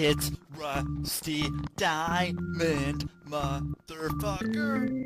[0.00, 1.44] It's Rusty
[1.76, 5.04] Diamond, motherfucker.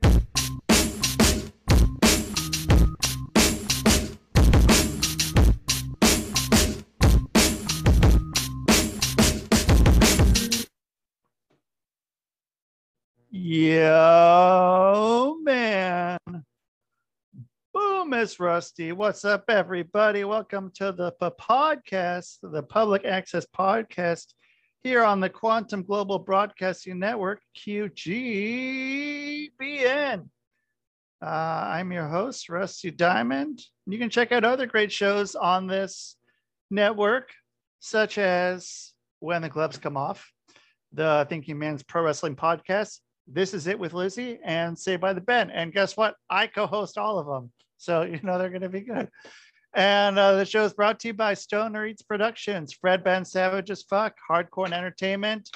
[13.31, 16.19] Yo, man.
[17.73, 18.93] Boom, it's Rusty.
[18.93, 20.25] What's up, everybody?
[20.25, 24.35] Welcome to the podcast, the Public Access Podcast,
[24.83, 29.49] here on the Quantum Global Broadcasting Network, QGBN.
[31.23, 33.63] Uh, I'm your host, Rusty Diamond.
[33.87, 36.17] You can check out other great shows on this
[36.69, 37.31] network,
[37.79, 40.33] such as When the Gloves Come Off,
[40.93, 45.21] the Thinking Man's Pro Wrestling Podcast, This Is It with Lizzie, and Say by the
[45.21, 45.51] Ben.
[45.51, 46.17] And guess what?
[46.29, 47.53] I co host all of them.
[47.77, 49.09] So, you know, they're going to be good.
[49.75, 53.71] And uh, the show is brought to you by Stoner Eats Productions, Fred Ben Savage
[53.71, 55.49] as Fuck, Hardcore Entertainment,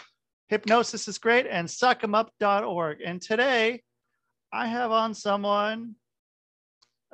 [0.49, 2.99] Hypnosis is Great, and SuckEmUp.org.
[3.05, 3.83] And today
[4.53, 5.97] I have on someone,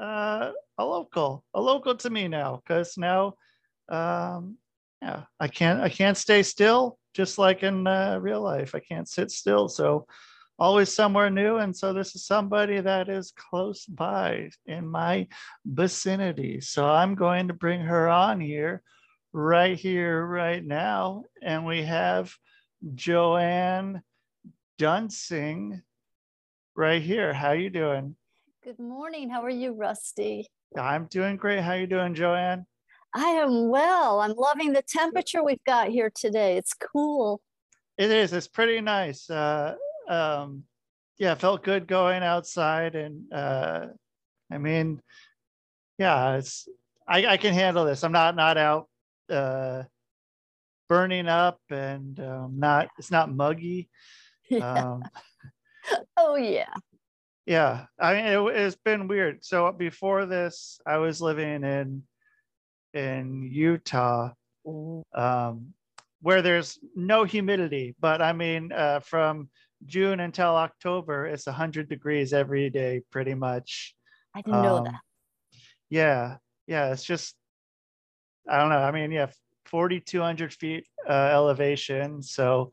[0.00, 3.34] uh, a local, a local to me now, because now,
[3.88, 4.56] um,
[5.00, 8.76] yeah, I can't, I can't stay still, just like in uh, real life.
[8.76, 9.68] I can't sit still.
[9.68, 10.06] So,
[10.62, 11.56] always somewhere new.
[11.56, 15.26] And so this is somebody that is close by in my
[15.66, 16.60] vicinity.
[16.60, 18.80] So I'm going to bring her on here,
[19.32, 21.24] right here, right now.
[21.42, 22.32] And we have
[22.94, 24.02] Joann
[24.78, 25.82] Dunsing
[26.76, 27.34] right here.
[27.34, 28.14] How you doing?
[28.62, 29.30] Good morning.
[29.30, 30.46] How are you, Rusty?
[30.78, 31.62] I'm doing great.
[31.62, 32.66] How you doing, Joanne?
[33.12, 34.20] I am well.
[34.20, 36.56] I'm loving the temperature we've got here today.
[36.56, 37.40] It's cool.
[37.98, 38.32] It is.
[38.32, 39.28] It's pretty nice.
[39.28, 39.74] Uh,
[40.08, 40.64] um,
[41.18, 43.86] yeah, felt good going outside, and uh,
[44.50, 45.00] I mean,
[45.98, 46.68] yeah, it's
[47.06, 48.04] I, I can handle this.
[48.04, 48.88] I'm not not out
[49.30, 49.84] uh,
[50.88, 53.88] burning up, and um, not it's not muggy.
[54.50, 54.90] Yeah.
[54.90, 55.02] Um,
[56.18, 56.74] oh yeah.
[57.46, 59.42] yeah, I mean, it, it's been weird.
[59.42, 62.02] So before this, I was living in
[62.92, 64.32] in Utah,
[65.14, 65.72] um,
[66.20, 67.94] where there's no humidity.
[67.98, 69.48] But I mean, uh, from
[69.86, 73.94] June until October, it's 100 degrees every day, pretty much.
[74.34, 75.00] I didn't know Um, that.
[75.90, 77.34] Yeah, yeah, it's just,
[78.48, 78.78] I don't know.
[78.78, 79.26] I mean, yeah,
[79.66, 82.22] 4,200 feet uh, elevation.
[82.22, 82.72] So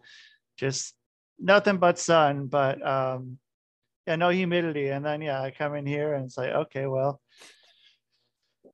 [0.58, 0.96] just
[1.40, 3.38] nothing but sun, but um,
[4.08, 4.90] yeah, no humidity.
[4.90, 7.22] And then, yeah, I come in here and it's like, okay, well,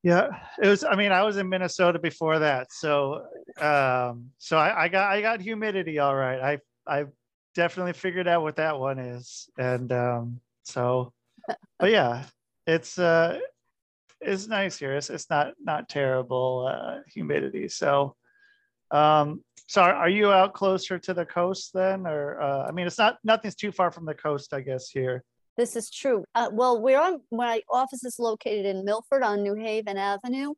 [0.04, 0.28] yeah,
[0.62, 2.72] it was, I mean, I was in Minnesota before that.
[2.72, 3.26] So,
[3.60, 5.98] um, so I, I got, I got humidity.
[5.98, 6.60] All right.
[6.88, 7.06] I, I
[7.56, 9.50] definitely figured out what that one is.
[9.58, 11.14] And um, so,
[11.80, 12.26] but yeah,
[12.68, 13.40] it's, uh,
[14.22, 14.96] it's nice here.
[14.96, 17.68] It's, it's not, not terrible uh, humidity.
[17.70, 18.16] So,
[18.92, 22.06] um, so are, are you out closer to the coast then?
[22.06, 25.24] Or, uh, I mean, it's not, nothing's too far from the coast, I guess, here.
[25.58, 26.26] This is true.
[26.36, 30.54] Uh, well, we're on my office is located in Milford on New Haven Avenue.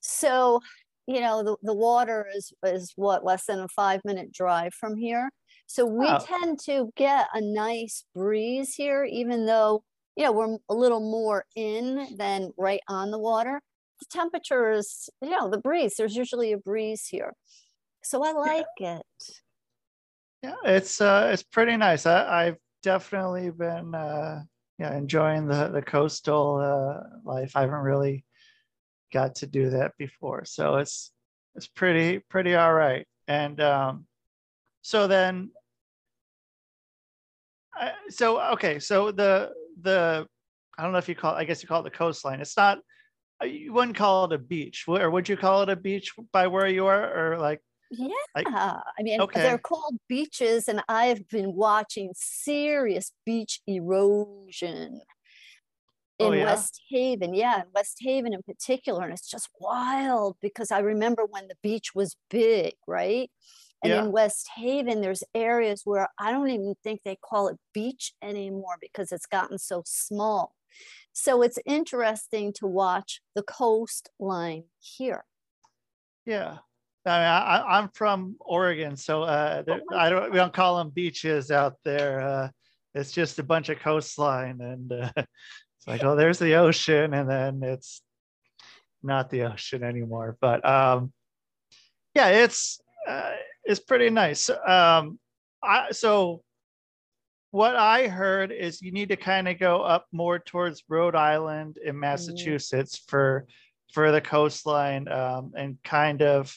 [0.00, 0.60] So,
[1.06, 4.96] you know, the, the water is is what less than a five minute drive from
[4.96, 5.30] here.
[5.74, 6.18] So we Oh.
[6.20, 9.82] tend to get a nice breeze here, even though
[10.14, 13.60] you know we're a little more in than right on the water.
[13.98, 15.96] The temperature is, you know, the breeze.
[15.96, 17.32] There's usually a breeze here,
[18.04, 19.02] so I like it.
[20.44, 22.06] Yeah, it's uh, it's pretty nice.
[22.06, 24.44] I, I've definitely been uh,
[24.78, 27.56] yeah enjoying the the coastal uh, life.
[27.56, 28.24] I haven't really
[29.12, 31.10] got to do that before, so it's
[31.56, 33.08] it's pretty pretty all right.
[33.26, 34.06] And um,
[34.82, 35.50] so then,
[37.76, 40.26] I, so okay, so the the
[40.78, 42.40] I don't know if you call it, I guess you call it the coastline.
[42.40, 42.78] It's not
[43.42, 46.46] uh, you wouldn't call it a beach, or would you call it a beach by
[46.46, 47.60] where you are, or like
[47.90, 49.42] Yeah, Like- I mean, okay.
[49.42, 55.00] they're called beaches, and I have been watching serious beach erosion
[56.20, 56.44] Oh, in yeah?
[56.44, 57.34] West Haven.
[57.34, 59.02] Yeah, in West Haven in particular.
[59.04, 63.30] And it's just wild because I remember when the beach was big, right?
[63.84, 64.04] And Yeah.
[64.04, 68.76] in West Haven, there's areas where I don't even think they call it beach anymore
[68.80, 70.54] because it's gotten so small.
[71.12, 75.24] So it's interesting to watch the coastline here.
[76.24, 76.58] Yeah.
[77.06, 80.30] I mean, I, I- I'm from Oregon, so uh, there, my I don't.
[80.32, 82.20] We don't call them beaches out there.
[82.20, 82.48] Uh,
[82.94, 87.28] it's just a bunch of coastline, and uh, it's like, oh, there's the ocean, and
[87.28, 88.00] then it's
[89.02, 90.38] not the ocean anymore.
[90.40, 91.12] But um,
[92.14, 93.32] yeah, it's uh,
[93.64, 94.50] it's pretty nice.
[94.50, 95.18] Um,
[95.62, 96.42] I so
[97.50, 101.78] what I heard is you need to kind of go up more towards Rhode Island
[101.84, 103.46] in Massachusetts for
[103.92, 106.52] for the coastline um, and kind of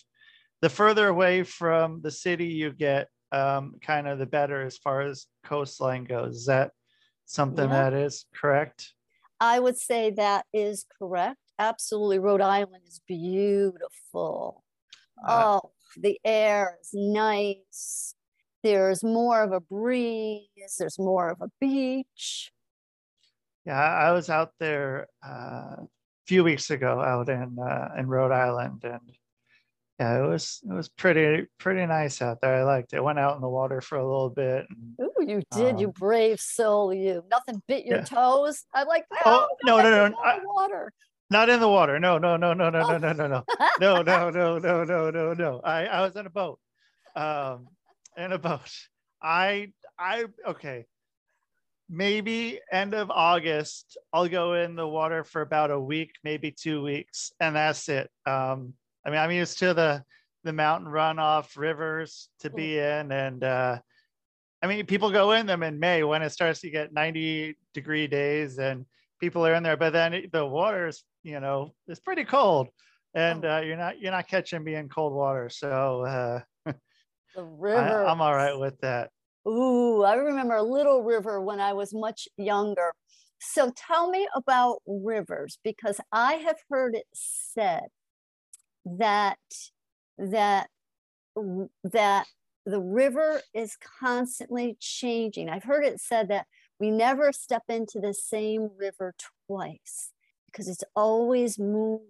[0.62, 5.02] the further away from the city you get, um, kind of the better as far
[5.02, 6.38] as coastline goes.
[6.38, 6.72] Is that
[7.26, 7.92] something Yeah.
[7.92, 8.94] that is correct?
[9.40, 11.38] I would say that is correct.
[11.60, 12.18] Absolutely.
[12.18, 14.64] Rhode Island is beautiful.
[15.24, 18.14] Uh, Oh, the air is nice.
[18.64, 20.76] There's more of a breeze.
[20.78, 22.52] There's more of a beach.
[23.66, 25.88] Yeah, I I was out there uh, a
[26.26, 29.02] few weeks ago out in uh, in Rhode Island, and
[30.00, 32.56] yeah, it was it was pretty pretty nice out there.
[32.56, 33.04] I liked it.
[33.04, 34.66] Went out in the water for a little bit.
[34.70, 37.24] And, Ooh, you did, you Um, brave soul, you.
[37.30, 38.04] Nothing bit your yeah.
[38.06, 38.64] toes.
[38.74, 40.92] I'm like, Oh, no, no, no, no, I- water.
[41.30, 42.00] Not in the water.
[42.00, 42.98] No, no, no, no, no, Oh.
[42.98, 43.40] no, no, no,
[43.80, 45.62] no, no, no, no, no, no, no, no.
[45.64, 46.60] I I was in a boat,
[47.16, 47.68] um,
[48.16, 48.72] in a boat.
[49.22, 50.86] I I okay.
[51.90, 56.84] Maybe end of August, I'll go in the water for about a week, maybe two
[56.84, 58.10] weeks, and that's it.
[58.26, 58.74] Um,
[59.06, 60.04] I mean, I'm used to the
[60.44, 63.80] the mountain runoff rivers to be in, and uh,
[64.62, 68.08] I mean, people go in them in May when it starts to get 90 degree
[68.08, 68.86] days, and
[69.22, 69.78] people are in there.
[69.78, 72.70] But then the water is, you know, it's pretty cold,
[73.14, 75.50] and uh, you're not you're not catching me in cold water.
[75.50, 76.40] So uh,
[77.38, 78.06] The I, river.
[78.06, 79.12] I'm all right with that.
[79.48, 82.92] Ooh, I remember a little river when I was much younger.
[83.40, 87.84] So tell me about rivers because I have heard it said
[88.86, 89.38] that
[90.18, 90.70] that
[91.84, 92.26] that
[92.66, 95.48] the river is constantly changing.
[95.48, 96.48] I've heard it said that
[96.80, 99.14] we never step into the same river
[99.48, 100.12] twice
[100.58, 102.08] because it's always moving.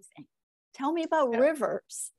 [0.72, 1.38] Tell me about Yeah.
[1.40, 2.12] rivers.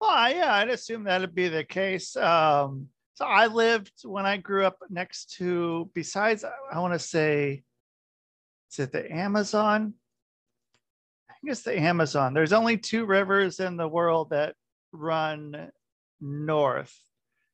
[0.00, 2.16] Well, I- yeah, I'd assume that'd be the case.
[2.16, 6.98] Um, so I lived when I grew up next to, besides, I, I want to
[6.98, 7.62] say,
[8.72, 9.94] is it the Amazon?
[11.28, 12.34] I think it's the Amazon.
[12.34, 14.56] There's only two rivers in the world that
[14.90, 15.70] run
[16.20, 16.98] north.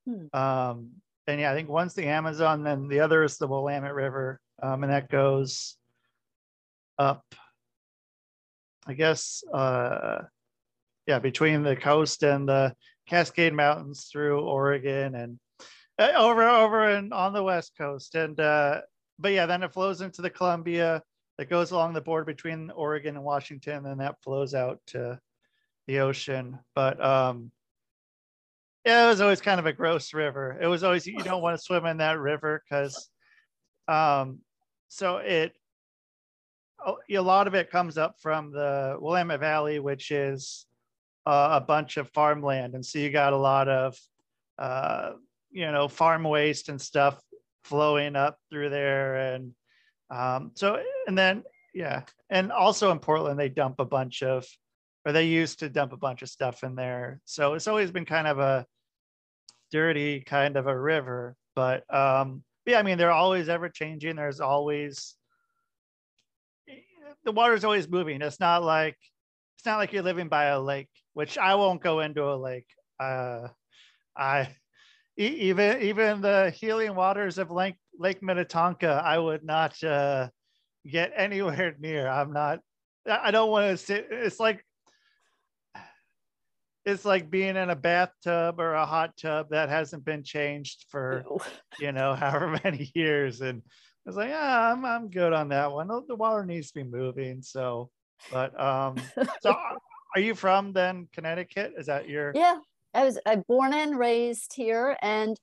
[0.07, 0.27] Hmm.
[0.33, 4.41] Um, and yeah, I think one's the Amazon, then the other is the Willamette River,
[4.63, 5.77] um, and that goes
[6.99, 7.25] up.
[8.87, 10.23] I guess, uh,
[11.06, 12.75] yeah, between the coast and the
[13.09, 15.38] Cascade Mountains through Oregon and
[15.99, 18.15] uh, over over and on the west coast.
[18.15, 18.83] And uh,
[19.19, 21.03] but yeah, then it flows into the Columbia
[21.38, 25.19] that goes along the border between Oregon and Washington, and that flows out to
[25.87, 26.59] the ocean.
[26.75, 27.50] But um,
[28.85, 30.59] yeah, it was always kind of a gross river.
[30.61, 33.09] It was always you don't want to swim in that river because
[33.89, 34.41] um,
[34.89, 35.55] so it
[36.84, 40.67] a a lot of it comes up from the Willamette Valley, which is
[41.26, 43.99] uh, a bunch of farmland, and so you got a lot of
[44.58, 45.12] uh,
[45.50, 47.20] you know farm waste and stuff
[47.64, 49.52] flowing up through there, and
[50.11, 51.43] um, so and then
[51.75, 54.46] yeah, and also in Portland they dump a bunch of
[55.05, 58.05] or they used to dump a bunch of stuff in there, so it's always been
[58.05, 58.67] kind of a
[59.70, 64.17] dirty kind of a river, but um, yeah, I mean they're always ever changing.
[64.17, 65.17] There's always
[67.25, 68.23] the water's always moving.
[68.23, 68.97] It's not like
[69.57, 72.67] it's not like you're living by a lake, which I won't go into a lake.
[73.01, 73.49] Uh,
[74.17, 74.49] I
[75.17, 80.29] even even the healing waters of Lake Lake Minnetonka, I would not uh,
[80.91, 82.08] get anywhere near.
[82.08, 82.61] I'm not.
[83.08, 84.08] I don't want to sit.
[84.11, 84.65] It's like
[86.85, 91.25] it's like being in a bathtub or a hot tub that hasn't been changed for
[91.81, 93.63] you know however many years and
[94.06, 95.89] was like, yeah, I'm I'm good on that one.
[95.89, 97.43] The- water needs to be moving.
[97.43, 97.91] So,
[98.31, 98.96] but um,
[99.41, 99.79] so are-
[100.15, 101.75] are you from then Connecticut?
[101.77, 102.32] Is that your?
[102.34, 102.58] Yeah,
[102.94, 105.36] I was I born and raised here, and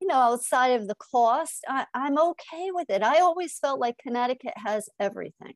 [0.00, 3.02] you know, outside of the cost, I, I'm okay with it.
[3.02, 5.54] I always felt like Connecticut has everything.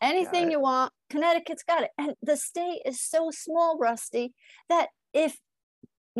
[0.00, 1.90] Anything you want, Connecticut's got it.
[1.98, 4.32] And the state is so small, Rusty,
[4.68, 5.36] that if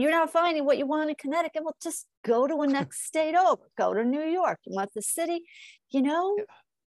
[0.01, 3.35] you're not finding what you want in Connecticut, well, just go to a next state
[3.35, 3.63] over.
[3.77, 4.59] Go to New York.
[4.67, 5.43] You want the city,
[5.91, 6.37] you know?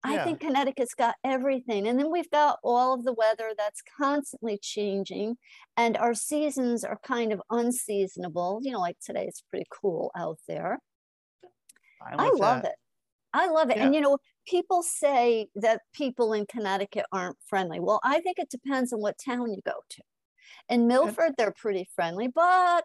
[0.06, 0.24] I Yeah.
[0.24, 1.86] think Connecticut's got everything.
[1.88, 5.38] And then we've got all of the weather that's constantly changing,
[5.78, 8.60] and our seasons are kind of unseasonable.
[8.62, 10.78] You know, like today, it's pretty cool out there.
[11.98, 12.72] Fine I love that.
[12.72, 12.74] it.
[13.32, 13.78] I love it.
[13.78, 13.86] Yeah.
[13.86, 17.80] And you know, people say that people in Connecticut aren't friendly.
[17.80, 20.02] Well, I think it depends on what town you go to.
[20.68, 22.84] In Milford, they're pretty friendly, but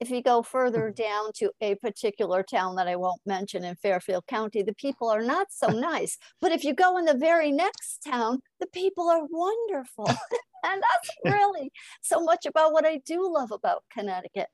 [0.00, 1.02] if you go further mm-hmm.
[1.02, 5.22] down to a particular town that I won't mention in Fairfield County, the people are
[5.22, 6.18] not so nice.
[6.40, 10.06] But if you go in the very next town, the people are wonderful.
[10.64, 14.48] and that's really so much about what I do love about Connecticut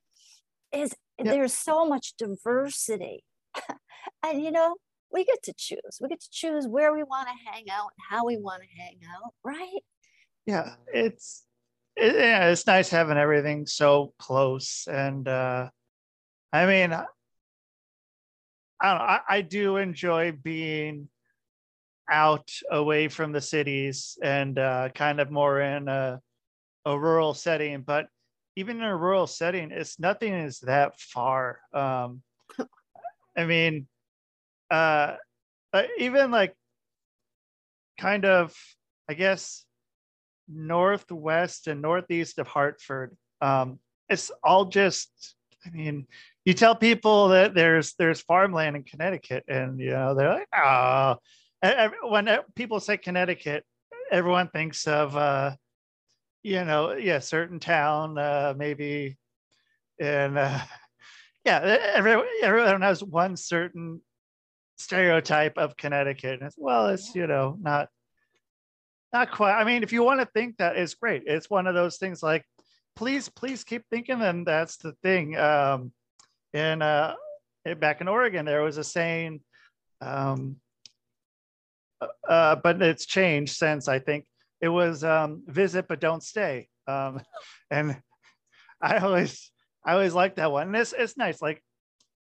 [0.72, 1.34] is Yep.
[1.34, 3.24] there's so much diversity.
[4.22, 4.76] and you know,
[5.10, 5.98] we get to choose.
[6.00, 8.82] We get to choose where we want to hang out, and how we want to
[8.82, 9.82] hang out, right?
[10.44, 11.44] Yeah, it's
[11.96, 14.86] it, yeah, it's nice having everything so close.
[14.90, 15.68] And uh,
[16.52, 17.04] I mean, I
[18.82, 21.08] don't know, I, I do enjoy being
[22.10, 26.20] out away from the cities and uh, kind of more in a,
[26.84, 27.82] a rural setting.
[27.82, 28.06] But
[28.54, 31.58] even in a rural setting, it's nothing is that far.
[31.72, 32.22] Um,
[33.36, 33.86] I mean,
[34.70, 35.16] uh,
[35.98, 36.54] even like
[37.98, 38.54] kind of,
[39.08, 39.64] I guess,
[40.48, 43.16] northwest and northeast of Hartford.
[43.40, 45.34] Um, it's all just,
[45.64, 46.06] I mean,
[46.44, 51.16] you tell people that there's there's farmland in Connecticut, and you know they're like, oh.
[52.02, 53.64] When people say Connecticut,
[54.12, 55.56] everyone thinks of, uh,
[56.44, 59.16] you know, yeah, certain town, uh, maybe,
[59.98, 60.60] and uh,
[61.44, 61.58] yeah,
[61.94, 64.00] everyone, everyone has one certain
[64.78, 66.40] stereotype of Connecticut.
[66.42, 67.88] And well, it's you know not
[69.16, 69.58] not quite.
[69.58, 71.22] I mean, if you want to think that, it's great.
[71.26, 72.44] It's one of those things like,
[72.96, 74.20] please, please keep thinking.
[74.20, 75.36] And that's the thing.
[75.38, 75.92] Um,
[76.52, 77.14] in uh,
[77.78, 79.40] back in Oregon, there was a saying,
[80.02, 80.56] um,
[82.00, 83.88] uh, uh, but it's changed since.
[83.88, 84.26] I think
[84.60, 86.68] it was um, visit but don't stay.
[86.86, 87.20] Um,
[87.70, 87.96] and
[88.82, 89.50] I always,
[89.84, 90.68] I always like that one.
[90.68, 91.40] And it's it's nice.
[91.40, 91.62] Like,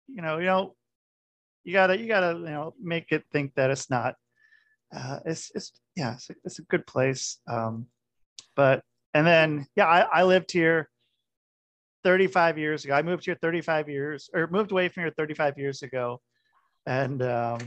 [0.08, 0.76] you know, you know,
[1.66, 4.16] you gotta you gotta you know make it think that it's not
[4.96, 7.88] uh, it's it's yeah it's a, it's a good place um,
[8.56, 8.84] but
[9.14, 10.90] and then yeah I, I lived here
[12.06, 12.94] 35 years ago.
[12.94, 16.22] I moved here 35 years or moved away from here 35 years ago.
[16.86, 17.60] And um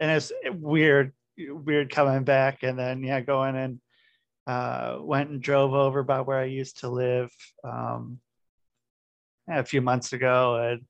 [0.00, 3.80] and it's weird weird coming back and then yeah going and
[4.46, 7.30] uh went and drove over by where i used to live
[7.62, 8.20] um
[9.50, 10.56] a few months ago.
[10.56, 10.80] And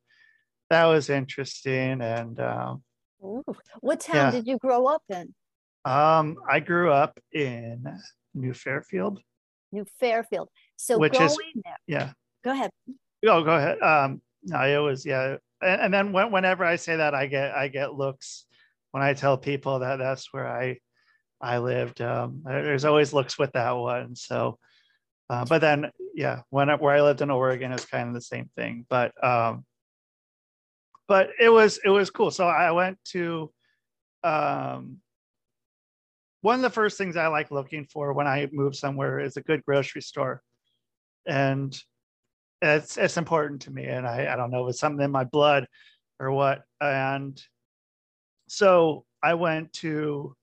[0.70, 2.00] that was interesting.
[2.00, 2.84] And um
[3.24, 3.42] Ooh.
[3.80, 4.30] what town yeah.
[4.30, 5.34] did you grow up in
[5.84, 7.84] um, I grew up in
[8.34, 9.20] New Fairfield.
[9.72, 10.48] New Fairfield.
[10.76, 11.76] So which is there.
[11.86, 12.12] yeah.
[12.44, 12.70] Go ahead.
[13.26, 13.80] Oh, go ahead.
[13.80, 17.54] Um, no, it was yeah, and, and then when, whenever I say that, I get
[17.54, 18.46] I get looks
[18.92, 20.78] when I tell people that that's where I
[21.40, 22.00] I lived.
[22.00, 24.14] Um, there's always looks with that one.
[24.16, 24.58] So,
[25.30, 28.50] uh, but then yeah, when where I lived in Oregon is kind of the same
[28.56, 28.86] thing.
[28.88, 29.64] But um,
[31.08, 32.30] but it was it was cool.
[32.30, 33.50] So I went to
[34.22, 34.98] um
[36.44, 39.40] one of the first things I like looking for when I move somewhere is a
[39.40, 40.42] good grocery store.
[41.26, 41.74] And
[42.60, 43.86] it's it's important to me.
[43.86, 45.66] And I, I don't know, it's something in my blood
[46.20, 46.60] or what.
[46.82, 47.42] And
[48.46, 50.36] so I went to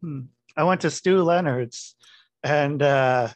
[0.00, 0.22] hmm,
[0.56, 1.94] I went to Stew Leonard's
[2.42, 3.28] and uh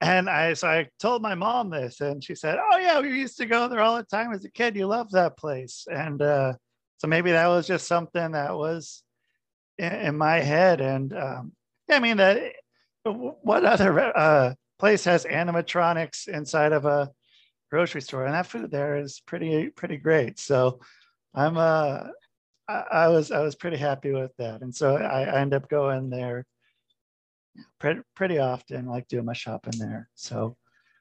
[0.00, 3.36] and I so I told my mom this and she said, Oh yeah, we used
[3.36, 4.74] to go there all the time as a kid.
[4.74, 5.86] You love that place.
[5.88, 6.54] And uh
[6.98, 9.03] so maybe that was just something that was
[9.78, 10.80] in, my head.
[10.80, 11.52] And um,
[11.90, 12.52] I mean, that
[13.04, 17.10] what other uh, place has animatronics inside of a
[17.70, 18.24] grocery store?
[18.24, 20.38] And that food there is pretty pretty great.
[20.38, 20.80] So
[21.34, 22.08] I'm uh
[22.68, 25.68] I, I was I was pretty happy with that, and so I, I end up
[25.68, 26.46] going there
[27.78, 30.08] pretty pretty often, like doing my shopping there.
[30.14, 30.56] So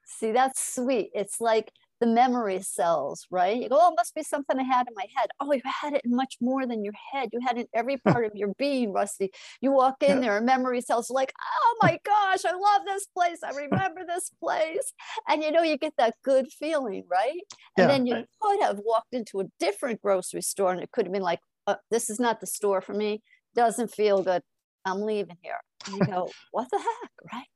[0.05, 1.11] see, that's sweet.
[1.13, 1.71] It's like
[2.03, 3.55] the memory cells, right?
[3.61, 5.29] You go, oh, it must be something I had in my head.
[5.39, 7.29] Oh, you had it in much more than your head.
[7.31, 9.31] You had it in every part of your being, Rusty.
[9.61, 13.39] You walk in there, memory cells like, oh my gosh, I love this place.
[13.41, 14.91] I remember this place.
[15.29, 17.39] And you know, you get that good feeling, right?
[17.77, 21.05] And Yeah, then you could have walked into a different grocery store and it could
[21.05, 23.21] have been like, uh, this is not the store for me.
[23.55, 24.41] Doesn't feel good.
[24.83, 25.61] I'm leaving here.
[25.87, 27.47] And you go, what the heck, right?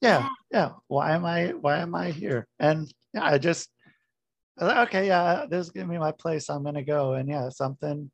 [0.00, 0.70] yeah, yeah.
[0.88, 2.46] Why am I why am I here?
[2.58, 3.68] And yeah, I just
[4.60, 6.50] Thought, okay, yeah, this is gonna be my place.
[6.50, 7.14] I'm gonna go.
[7.14, 8.10] And yeah, something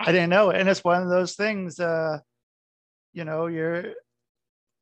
[0.00, 0.50] I didn't know.
[0.50, 2.18] And it's one of those things, uh,
[3.12, 3.92] you know, you're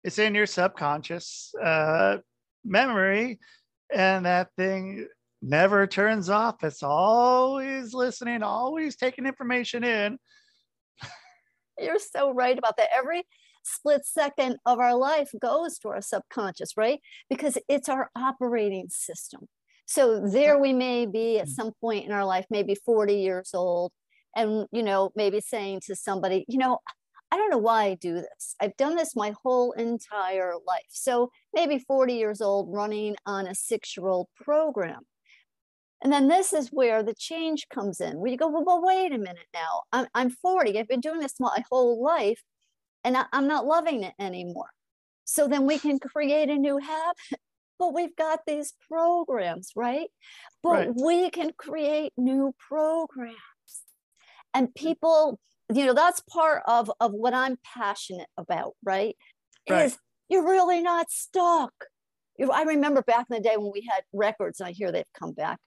[0.04, 2.18] it's in your subconscious uh
[2.64, 3.40] memory,
[3.92, 5.08] and that thing
[5.42, 6.62] never turns off.
[6.62, 10.18] It's always listening, always taking information in.
[11.78, 12.90] You're so right about that.
[12.94, 13.24] Every
[13.64, 17.00] split second of our life goes to our subconscious, right?
[17.28, 19.48] Because it's our operating system.
[19.90, 21.50] So there we may be at mm.
[21.50, 23.90] some point in our life, maybe 40 years old,
[24.36, 26.78] and you know, maybe saying to somebody, you know,
[27.32, 28.54] I don't know why I do this.
[28.60, 30.86] I've done this my whole entire life.
[30.90, 35.00] So maybe 40 years old, running on a six year old program.
[36.04, 39.12] And then this is where the change comes in, where you go, well, well wait
[39.12, 39.82] a minute now.
[39.92, 40.78] I'm, I'm 40.
[40.78, 42.40] I've been doing this my whole life,
[43.02, 44.70] and I, I'm not loving it anymore.
[45.24, 47.40] So then we can create a new habit.
[47.80, 50.08] But we've got these programs, right?
[50.62, 50.90] But Right.
[50.94, 53.36] we can create new programs.
[54.54, 54.74] And mm.
[54.74, 55.40] people,
[55.72, 59.16] you know, that's part of, of what I'm passionate about, right?
[59.68, 59.86] Right.
[59.86, 61.72] Is You're really not stuck.
[62.52, 65.32] I remember back in the day when we had records, and I hear they've come
[65.32, 65.58] back,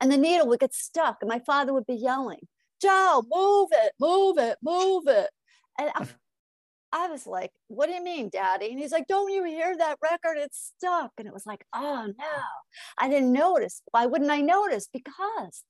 [0.00, 2.40] and the needle would get stuck, and my father would be yelling,
[2.80, 5.30] Joe, move it, move it, move it.
[5.78, 5.90] And
[6.92, 8.70] I, was like, What do you mean, daddy?
[8.70, 10.36] And he's like, Don't you hear that record?
[10.38, 11.12] It's stuck.
[11.18, 12.42] And it was like, Oh no,
[12.98, 13.82] I didn't notice.
[13.90, 14.88] Why wouldn't I notice?
[14.92, 15.62] Because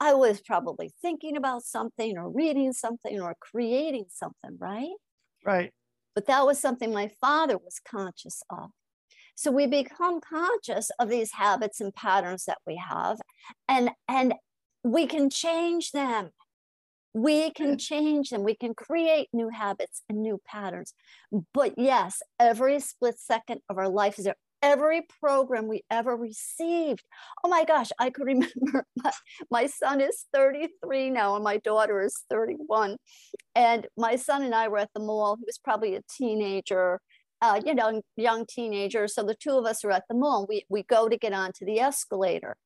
[0.00, 4.90] I was probably thinking about something or reading something or creating something, right?
[5.44, 5.72] Right.
[6.14, 8.70] But that was something my father was conscious of.
[9.36, 13.18] So we become conscious of these habits and patterns that we have,
[13.68, 14.34] and and
[14.84, 16.30] we can change them.
[17.14, 18.42] We can change them.
[18.42, 20.92] We can create new habits and new patterns.
[21.52, 24.34] But yes, every split second of our life is there.
[24.62, 27.04] Every program we ever received.
[27.44, 29.12] Oh my gosh, I could remember my,
[29.50, 32.96] my son is 33 now and my daughter is 31.
[33.54, 35.36] And my son and I were at the mall.
[35.36, 37.00] He was probably a teenager,
[37.40, 39.06] uh, you know, young teenager.
[39.06, 40.46] So the two of us are at the mall.
[40.48, 42.56] We, we go to get onto the escalator.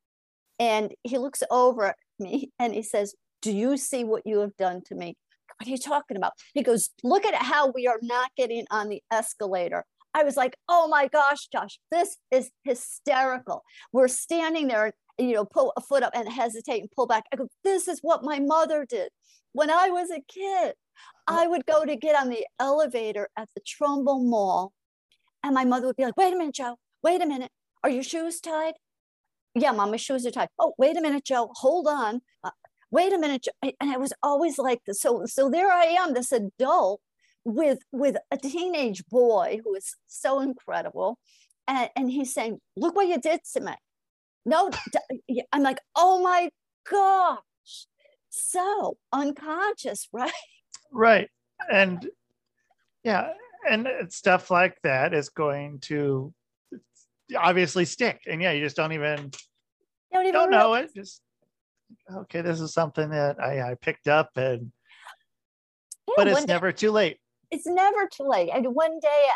[0.59, 4.57] And he looks over at me and he says, Do you see what you have
[4.57, 5.17] done to me?
[5.59, 6.33] What are you talking about?
[6.55, 9.85] He goes, Look at how we are not getting on the escalator.
[10.15, 13.63] I was like, Oh my gosh, Josh, this is hysterical.
[13.93, 17.25] We're standing there, you know, pull a foot up and hesitate and pull back.
[17.33, 19.11] I go, This is what my mother did
[19.53, 20.75] when I was a kid.
[21.27, 24.73] I would go to get on the elevator at the Trumbull Mall,
[25.45, 27.51] and my mother would be like, Wait a minute, Joe, wait a minute.
[27.85, 28.75] Are your shoes tied?
[29.55, 30.49] Yeah, mom, my shoes are tied.
[30.59, 32.21] Oh, wait a minute, Joe, hold on.
[32.45, 32.51] Uh,
[32.91, 33.47] wait a minute.
[33.63, 35.01] And i was always like this.
[35.01, 37.01] So, so there I am, this adult
[37.45, 41.19] with with a teenage boy who is so incredible.
[41.67, 43.73] And, and he's saying, Look what you did to me.
[44.45, 44.71] No,
[45.53, 46.51] i'm like, oh my
[46.91, 47.41] gosh.
[48.31, 50.33] So unconscious, right?
[50.93, 51.29] Right.
[51.71, 52.07] And
[53.05, 53.33] yeah,
[53.69, 56.33] and stuff like that is going to
[57.37, 58.23] obviously stick.
[58.27, 59.31] And yeah, you just don't even
[60.13, 60.95] Don't even don't know it.
[60.95, 61.21] Just
[62.13, 64.73] okay, this is something that I, I picked up and
[66.07, 67.19] Yeah, but it's day- never too late.
[67.51, 68.51] it's never too late.
[68.53, 69.27] And one day,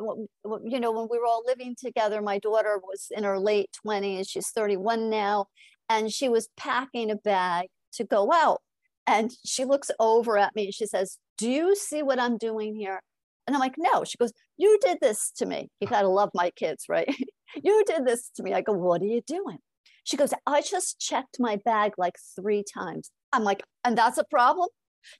[0.00, 3.70] uh, you know, when we were all living together, my daughter was in her late
[3.86, 4.28] 20s.
[4.28, 5.46] She's 31 now.
[5.88, 8.60] And she was packing a bag to go out.
[9.06, 12.74] And she looks over at me and she says, Do you see what I'm doing
[12.74, 13.00] here?
[13.46, 14.04] And I'm like, No.
[14.04, 15.70] She goes, You did this to me.
[15.80, 17.08] You got to love my kids, right?
[17.62, 18.54] you did this to me.
[18.54, 19.58] I go, What are you doing?
[20.04, 23.10] She goes, I just checked my bag like three times.
[23.32, 24.68] I'm like, And that's a problem?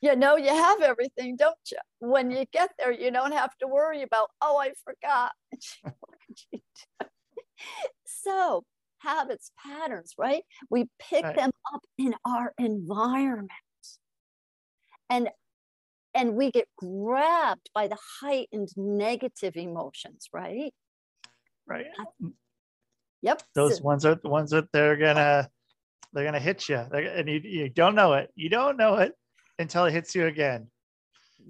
[0.01, 3.67] you know you have everything don't you when you get there you don't have to
[3.67, 5.33] worry about oh i forgot
[8.07, 8.63] so
[8.99, 11.35] habits patterns right we pick Right.
[11.37, 13.51] them up in our environment
[15.11, 15.29] and
[16.15, 20.73] and we get grabbed by the heightened negative emotions right
[21.67, 21.87] Right.
[23.23, 25.49] Yep Those so- ones are the ones that they're gonna
[26.13, 26.85] they're gonna hit you.
[26.91, 28.31] They're, and you, you don't know it.
[28.35, 29.13] You don't know it
[29.59, 30.69] until it hits you again.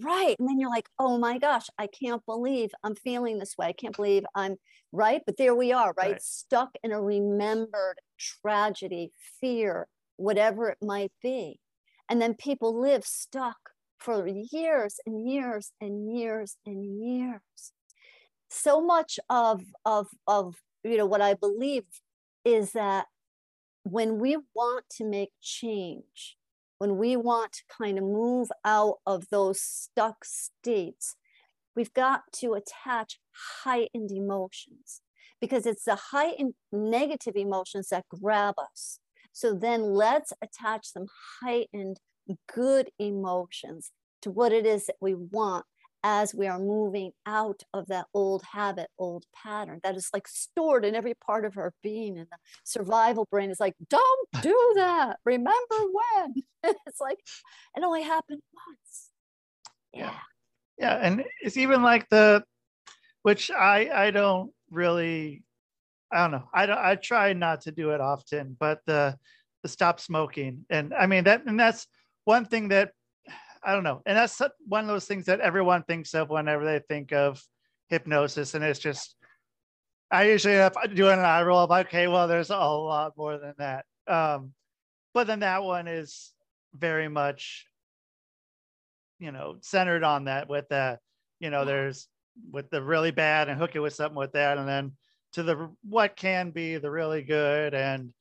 [0.00, 0.36] Right.
[0.38, 3.66] And then you're like, oh my gosh, I can't believe I'm feeling this way.
[3.66, 4.56] I can't believe I'm
[4.92, 5.20] right.
[5.26, 6.12] But there we are, right?
[6.12, 6.22] Right.
[6.22, 11.58] Stuck in a remembered tragedy, fear, whatever it might be.
[12.08, 13.58] And then people live stuck
[13.98, 17.40] for years and years and years and years.
[18.50, 21.84] So much of of of you know what I believe
[22.44, 23.06] is that
[23.84, 26.36] when we want to make change,
[26.78, 31.16] when we want to kind of move out of those stuck states,
[31.76, 33.18] we've got to attach
[33.64, 35.00] heightened emotions
[35.40, 38.98] because it's the heightened negative emotions that grab us.
[39.32, 41.06] So then let's attach some
[41.42, 41.98] heightened
[42.52, 43.90] good emotions
[44.22, 45.64] to what it is that we want
[46.04, 50.84] as we are moving out of that old habit, old pattern that is like stored
[50.84, 52.18] in every part of our being.
[52.18, 55.18] And the survival brain is like, don't do that.
[55.24, 56.34] Remember when?
[56.86, 57.18] it's like,
[57.76, 59.10] it only happened once.
[59.92, 60.18] Yeah.
[60.78, 60.98] Yeah.
[61.00, 62.44] And it's even like the
[63.22, 65.44] which I I don't really
[66.12, 66.48] I don't know.
[66.52, 69.16] I don't I try not to do it often, but the
[69.62, 70.64] the stop smoking.
[70.70, 71.86] And I mean that and that's
[72.24, 72.92] one thing that
[73.64, 74.02] I don't know.
[74.06, 77.42] And that's one of those things that everyone thinks of whenever they think of
[77.88, 78.54] hypnosis.
[78.54, 79.14] And it's just
[80.10, 81.60] I usually end up doing an eye roll.
[81.70, 83.86] I'm okay, well, there's a lot more than that.
[84.06, 84.52] Um,
[85.14, 86.32] but then that one is
[86.74, 87.66] very much
[89.22, 90.98] you know centered on that with the
[91.38, 92.08] you know there's
[92.50, 94.92] with the really bad and hook it with something with that and then
[95.32, 98.12] to the what can be the really good and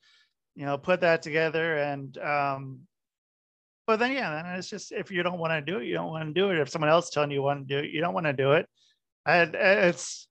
[0.56, 2.82] you know put that together and um
[3.92, 6.12] but then yeah then it's just if you don't want to do it you don't
[6.12, 8.14] want to do it if someone else telling you want to do it you don't
[8.14, 8.66] want to do it
[9.26, 10.28] And it's,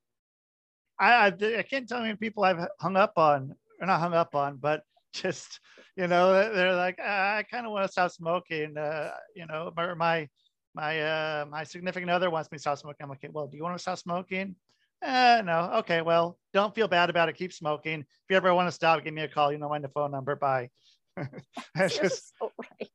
[0.98, 4.34] I, I, can't tell how many people I've hung up on, or not hung up
[4.34, 5.60] on, but just,
[5.96, 8.76] you know, they're like, ah, I kind of want to stop smoking.
[8.76, 10.28] Uh, you know, my, my,
[10.74, 13.04] my, uh, my significant other wants me to stop smoking.
[13.04, 14.56] I'm like, well, do you want to stop smoking?
[15.02, 15.70] Uh, no.
[15.78, 16.02] Okay.
[16.02, 17.36] Well, don't feel bad about it.
[17.36, 18.00] Keep smoking.
[18.00, 19.52] If you ever want to stop, give me a call.
[19.52, 20.36] You know my phone number.
[20.36, 20.70] Bye.
[21.76, 22.90] it's just, so right.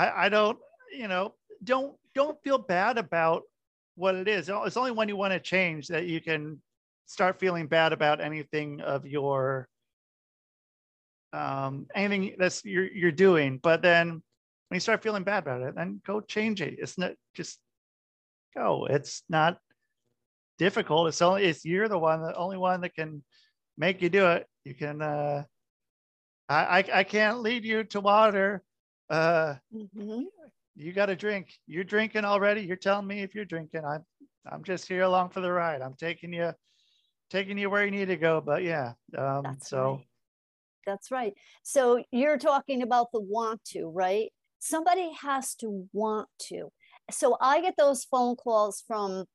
[0.00, 0.58] I, I don't,
[0.96, 3.42] you know, don't don't feel bad about
[3.96, 4.48] what it is.
[4.48, 6.60] It's only when you want to change that you can
[7.06, 9.68] start feeling bad about anything of your
[11.32, 13.58] um anything that's you're you're doing.
[13.62, 14.22] But then
[14.68, 16.76] when you start feeling bad about it, then go change it.
[16.78, 17.58] It's not just
[18.56, 18.86] go.
[18.86, 19.58] It's not
[20.58, 21.08] difficult.
[21.08, 23.22] It's only it's you're the one, the only one that can
[23.76, 24.46] make you do it.
[24.64, 25.44] You can uh
[26.48, 28.62] I I, I can't lead you to water.
[29.10, 30.30] Uh Mhm.
[30.74, 31.52] you got to drink.
[31.66, 32.62] You're drinking already.
[32.62, 33.84] You're telling me if you're drinking.
[33.84, 34.04] I'm
[34.46, 35.82] I'm just here along for the ride.
[35.82, 36.52] I'm taking you
[37.30, 38.40] taking you where you need to go.
[38.40, 40.06] But yeah, um, That's so right.
[40.86, 41.34] That's right.
[41.62, 44.32] So you're talking about the want to, right?
[44.60, 46.70] Somebody has to want to.
[47.10, 49.26] So I get those phone calls from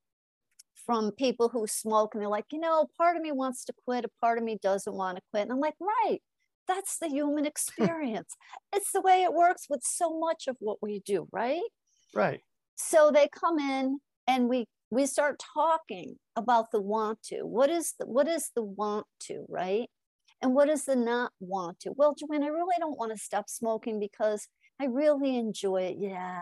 [0.85, 4.05] from people who smoke and they're like, you know, part of me wants to quit,
[4.05, 5.43] a part of me doesn't want to quit.
[5.43, 6.19] And I'm like, right,
[6.67, 8.35] that's the human experience.
[8.73, 11.61] it's the way it works with so much of what we do, right?
[12.13, 12.41] right,
[12.75, 17.43] so they come in and we we start talking about the want to.
[17.43, 19.89] What is the what is the want to right?
[20.41, 21.91] And what is the not want to?
[21.95, 24.47] Well joann i really don't want to stop smoking because
[24.79, 25.97] i really enjoy it.
[25.99, 26.41] Yeah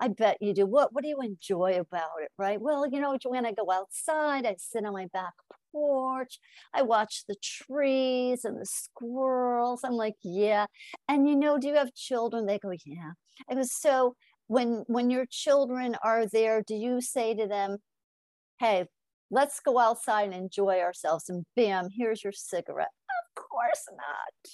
[0.00, 0.66] i bet you do.
[0.66, 2.60] What what do you enjoy about it right?
[2.60, 5.34] Well you know joann i go outside i sit on my back
[5.72, 6.38] porch
[6.74, 10.66] i watch the trees and the squirrels i'm like yeah.
[11.08, 12.46] And you know do you have children?
[12.46, 13.12] They go yeah.
[13.50, 14.14] I was so
[14.46, 17.78] when when your children are there do you say to them
[18.60, 18.86] hey
[19.30, 22.88] let's go outside and enjoy ourselves and bam here's your cigarette.
[23.20, 24.52] Of course not.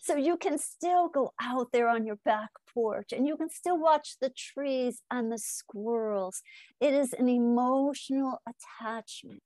[0.00, 3.78] So you can still go out there on your back porch and you can still
[3.78, 6.42] watch the trees and the squirrels.
[6.80, 9.42] It is an emotional attachment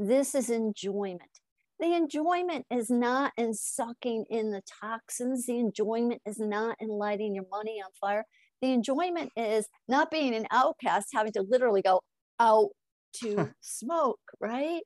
[0.00, 1.40] this is enjoyment
[1.78, 7.34] the enjoyment is not in sucking in the toxins the enjoyment is not in lighting
[7.34, 8.24] your money on fire
[8.60, 12.02] the enjoyment is not being an outcast, having to literally go
[12.38, 12.70] out
[13.14, 14.82] to smoke, right?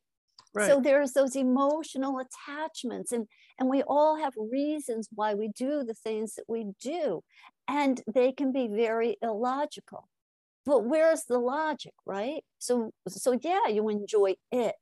[0.55, 5.85] right, So there's those emotional attachments, and and we all have reasons why we do
[5.85, 7.23] the things that we do,
[7.69, 10.09] and they can be very illogical.
[10.67, 12.45] But where's the logic, right?
[12.59, 14.75] So so yeah, you enjoy it,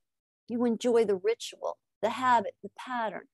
[0.49, 3.27] you enjoy the ritual, the habit, the pattern,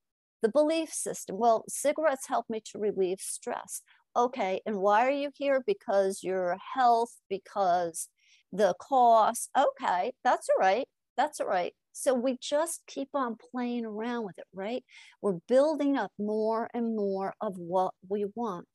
[0.42, 1.38] the belief system.
[1.38, 3.82] Well, cigarettes help me to relieve stress
[4.18, 5.62] okay, and why are you here?
[5.66, 8.08] Because your health, because
[8.52, 9.50] the cost.
[9.56, 10.86] Okay, that's all right.
[11.16, 11.72] That's all right.
[11.92, 14.84] So we just keep on playing around with it, right?
[15.22, 18.68] We're building up more and more of what we want.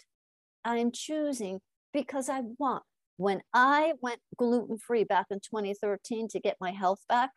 [0.66, 1.60] I'm choosing
[1.94, 2.84] because I want.
[3.18, 7.30] When I went gluten free back in 2013 to get my health back,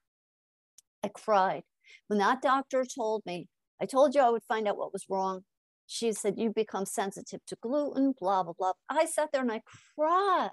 [1.07, 1.62] I cried.
[2.09, 3.49] When that doctor told me,
[3.81, 5.42] I told you I would find out what was wrong
[5.87, 8.73] she said, You become sensitive to gluten, blah, blah, blah.
[8.90, 9.62] I sat there and I
[9.97, 10.51] cried.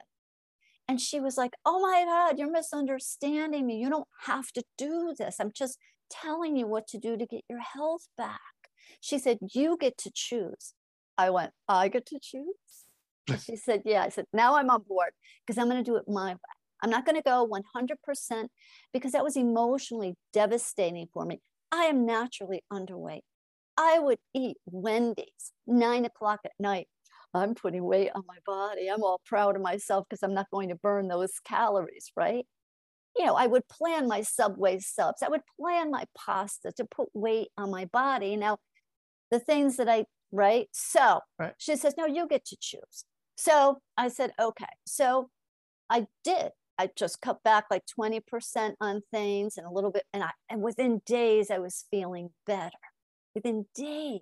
[0.87, 3.77] And she was like, Oh my God, you're misunderstanding me.
[3.77, 5.37] You don't have to do this.
[5.39, 8.39] I'm just telling you what to do to get your health back.
[9.01, 10.73] She said, You get to choose.
[11.17, 12.55] I went, I get to choose.
[13.43, 14.03] she said, Yeah.
[14.03, 15.11] I said, Now I'm on board
[15.45, 16.39] because I'm going to do it my way.
[16.83, 18.47] I'm not going to go 100%
[18.91, 21.39] because that was emotionally devastating for me.
[21.71, 23.21] I am naturally underweight.
[23.77, 26.87] I would eat Wendy's nine o'clock at night.
[27.33, 28.89] I'm putting weight on my body.
[28.89, 32.45] I'm all proud of myself because I'm not going to burn those calories, right?
[33.17, 35.23] You know, I would plan my Subway subs.
[35.23, 38.35] I would plan my pasta to put weight on my body.
[38.35, 38.57] Now,
[39.31, 40.67] the things that I, right?
[40.73, 41.53] So Right.
[41.57, 43.05] she says, no, you get to choose.
[43.37, 44.65] So I said, okay.
[44.85, 45.29] So
[45.89, 46.51] I did.
[46.77, 50.03] I just cut back like 20% on things and a little bit.
[50.13, 52.71] And I, and within days, I was feeling better
[53.35, 54.21] within days.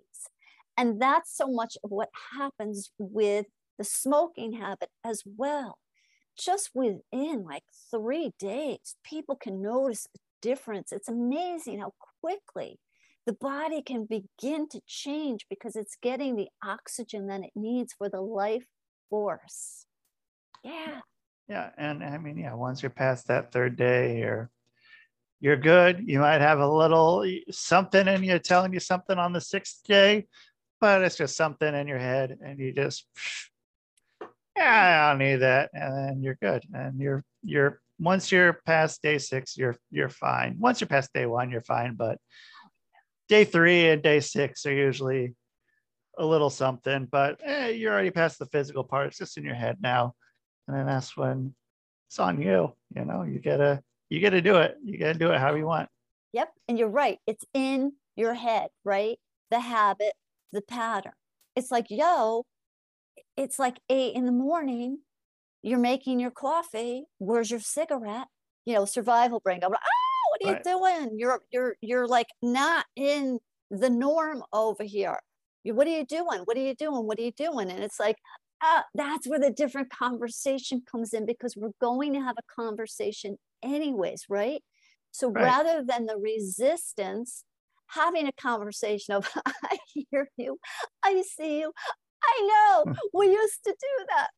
[0.77, 3.45] And that's so much of what happens with
[3.77, 5.77] the smoking habit as well.
[6.37, 10.91] Just within like three days, people can notice a difference.
[10.91, 12.79] It's amazing how quickly
[13.25, 18.09] the body can begin to change because it's getting the oxygen that it needs for
[18.09, 18.65] the life
[19.09, 19.85] force.
[20.63, 21.01] Yeah.
[21.51, 24.49] Yeah, and I mean, yeah, once you're past that third day, you're
[25.41, 26.01] you're good.
[26.07, 30.27] You might have a little something in you telling you something on the sixth day,
[30.79, 33.05] but it's just something in your head, and you just
[34.55, 39.01] yeah, I don't need that, and then you're good, and you're you're once you're past
[39.01, 40.55] day six, you're you're fine.
[40.57, 41.95] Once you're past day one, you're fine.
[41.95, 42.17] But
[43.27, 45.35] day three and day six are usually
[46.17, 47.09] a little something.
[47.11, 49.07] But eh, you're already past the physical part.
[49.07, 50.15] It's just in your head now,
[50.71, 51.53] and then that's when
[52.07, 52.73] it's on you.
[52.95, 54.77] You know, you gotta you gotta do it.
[54.83, 55.89] You gotta do it how you want.
[56.33, 56.49] Yep.
[56.69, 57.17] And you're right.
[57.27, 59.17] It's in your head, right?
[59.49, 60.13] The habit,
[60.53, 61.11] the pattern.
[61.57, 62.45] It's like, yo,
[63.35, 64.99] it's like eight in the morning.
[65.61, 67.03] You're making your coffee.
[67.17, 68.27] Where's your cigarette?
[68.65, 69.59] You know, survival brain.
[69.59, 70.63] Go, ah, what are you Right.
[70.63, 71.19] doing?
[71.19, 75.19] You're you're you're like not in the norm over here.
[75.65, 76.41] You, what are you doing?
[76.45, 77.05] What are you doing?
[77.05, 77.69] What are you doing?
[77.69, 78.15] And it's like,
[78.61, 83.37] ah, that's where the different conversation comes in because we're going to have a conversation
[83.63, 84.63] anyways, right?
[85.11, 85.43] So Right.
[85.43, 87.43] rather than the resistance,
[87.87, 89.77] having a conversation of, I
[90.11, 90.59] hear you,
[91.03, 91.71] I see you,
[92.23, 94.29] I know we used to do that.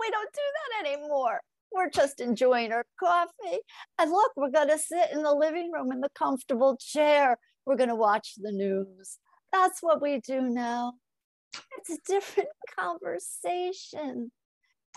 [0.00, 0.40] We don't do
[0.82, 1.40] that anymore.
[1.72, 3.58] We're just enjoying our coffee.
[3.98, 7.36] And look, we're going to sit in the living room in the comfortable chair.
[7.66, 9.18] We're going to watch the news.
[9.52, 10.94] That's what we do now.
[11.78, 14.30] It's a different conversation.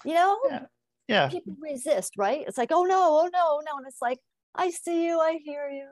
[0.03, 0.65] You know, Yeah.
[1.07, 1.29] Yeah.
[1.29, 2.43] people resist, right?
[2.47, 3.77] It's like, oh no, oh no, oh no.
[3.77, 4.19] And it's like,
[4.55, 5.87] I see you, I hear you.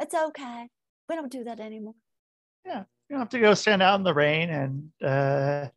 [0.00, 0.68] It's okay.
[1.08, 1.94] We don't do that anymore.
[2.64, 2.80] Yeah.
[3.08, 5.68] You don't have to go stand out in the rain and uh,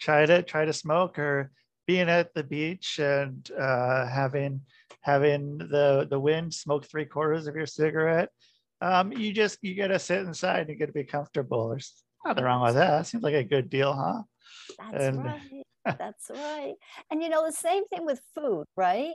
[0.00, 1.50] try to try to smoke or
[1.86, 4.60] being at the beach and uh, having
[5.00, 8.28] having the the wind smoke three quarters of your cigarette.
[8.82, 10.68] Um, you just you gotta sit inside.
[10.68, 11.68] You gotta be comfortable.
[11.70, 12.90] There's nothing wrong with that.
[12.90, 14.22] That Seems like a good deal, huh?
[14.78, 15.62] That's And- right.
[15.98, 16.74] That's right.
[17.10, 19.12] And you know, the same thing with food, right?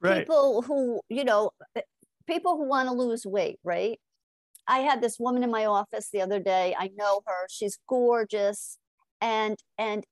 [0.00, 0.20] Right.
[0.20, 1.82] People who, you know, uh,
[2.26, 4.00] people who want to lose weight, right?
[4.66, 6.74] I had this woman in my office the other day.
[6.78, 7.46] I know her.
[7.50, 8.78] She's gorgeous.
[9.20, 10.04] And and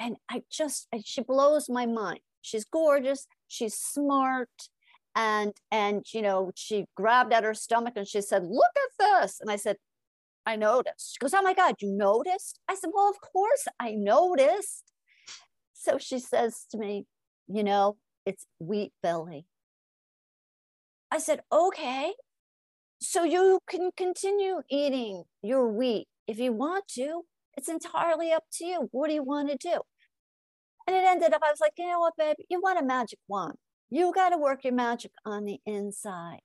[0.00, 2.20] and I just she blows my mind.
[2.40, 4.50] She's gorgeous, she's smart,
[5.14, 9.40] and and you know, she grabbed at her stomach and she said, "Look at this."
[9.40, 9.76] And I said,
[10.44, 11.14] I noticed.
[11.14, 12.60] She goes, Oh my God, you noticed?
[12.68, 14.92] I said, Well, of course I noticed.
[15.72, 17.06] So she says to me,
[17.48, 19.46] You know, it's wheat belly.
[21.10, 22.14] I said, Okay.
[23.00, 27.22] So you can continue eating your wheat if you want to.
[27.56, 28.88] It's entirely up to you.
[28.92, 29.80] What do you want to do?
[30.86, 32.36] And it ended up, I was like, You know what, babe?
[32.48, 33.54] You want a magic wand.
[33.90, 36.40] You got to work your magic on the inside.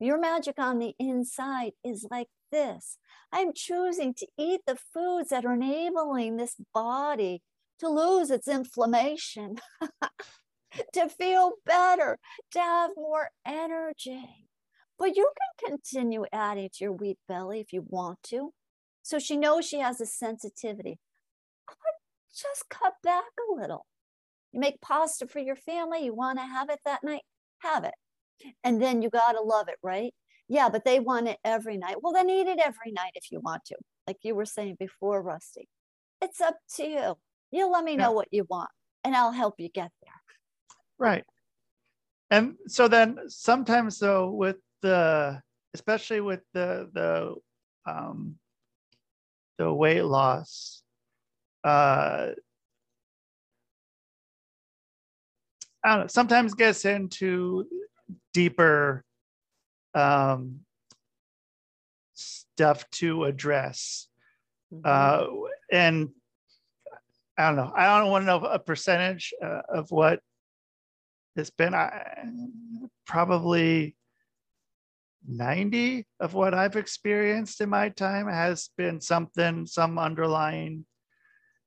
[0.00, 2.98] Your magic on the inside is like this.
[3.32, 7.42] I'm choosing to eat the foods that are enabling this body
[7.78, 9.56] to lose its inflammation,
[10.92, 12.18] to feel better,
[12.52, 14.46] to have more energy.
[14.98, 15.30] But you
[15.60, 18.52] can continue adding to your wheat belly if you want to.
[19.02, 20.98] So she knows she has a sensitivity.
[22.34, 23.86] Just cut back a little.
[24.52, 27.22] You make pasta for your family, you want to have it that night,
[27.60, 27.94] have it.
[28.64, 30.14] And then you got to love it, right?
[30.48, 31.96] Yeah, but they want it every night.
[32.02, 35.20] Well, then eat it every night if you want to, like you were saying before,
[35.22, 35.68] Rusty.
[36.22, 37.18] It's up to you.
[37.50, 38.70] You let me know what you want,
[39.04, 40.12] and I'll help you get there.
[40.98, 41.24] Right.
[42.30, 45.40] And so then sometimes though with the
[45.74, 47.34] especially with the the
[47.90, 48.36] um
[49.58, 50.82] the weight loss
[51.64, 52.28] uh
[55.84, 57.66] I don't know, sometimes gets into
[58.34, 59.04] deeper
[59.98, 60.60] um
[62.14, 64.08] stuff to address
[64.72, 64.82] Mhm.
[64.84, 65.26] uh,
[65.72, 66.10] and
[67.38, 67.72] I don't know.
[67.74, 70.20] I don't want to know a percentage uh, of what
[71.36, 71.72] it's been.
[71.72, 72.26] I,
[73.06, 73.96] probably
[75.26, 80.84] 90 of what I've experienced in my time has been something, some underlying,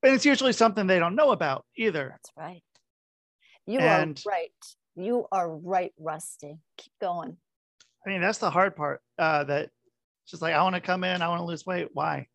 [0.03, 2.09] and it's usually something they don't know about either.
[2.09, 2.63] That's right.
[3.65, 4.51] You And- are right.
[4.95, 6.59] You are right, Rusty.
[6.77, 7.37] Keep going.
[8.05, 9.01] I mean, that's the hard part.
[9.17, 9.69] Uh, that
[10.27, 11.89] just like I want to come in, I want to lose weight.
[11.93, 12.27] Why?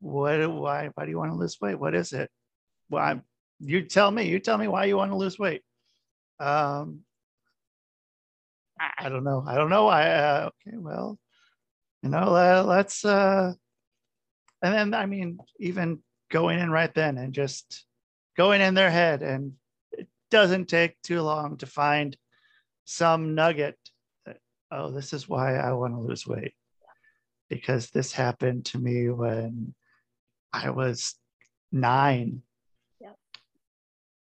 [0.00, 0.50] What?
[0.50, 0.90] Why?
[0.94, 1.78] Why do you want to lose weight?
[1.78, 2.30] What is it?
[2.90, 3.22] Well, I'm,
[3.60, 4.28] you tell me.
[4.28, 5.62] You tell me why you want to lose weight.
[6.38, 7.00] Um,
[8.78, 9.44] I, I don't know.
[9.46, 9.88] I don't know.
[9.88, 10.76] I uh, okay.
[10.76, 11.18] Well,
[12.02, 13.04] you know, uh, let's.
[13.04, 13.54] Uh,
[14.62, 17.84] and then I mean, even going in right then and just
[18.36, 19.54] going in their head, and
[19.92, 22.16] it doesn't take too long to find
[22.84, 23.76] some nugget
[24.72, 26.54] oh, this is why I want to lose weight.
[27.48, 29.74] Because this happened to me when
[30.52, 31.14] I was
[31.70, 32.42] nine.
[33.00, 33.16] Yep.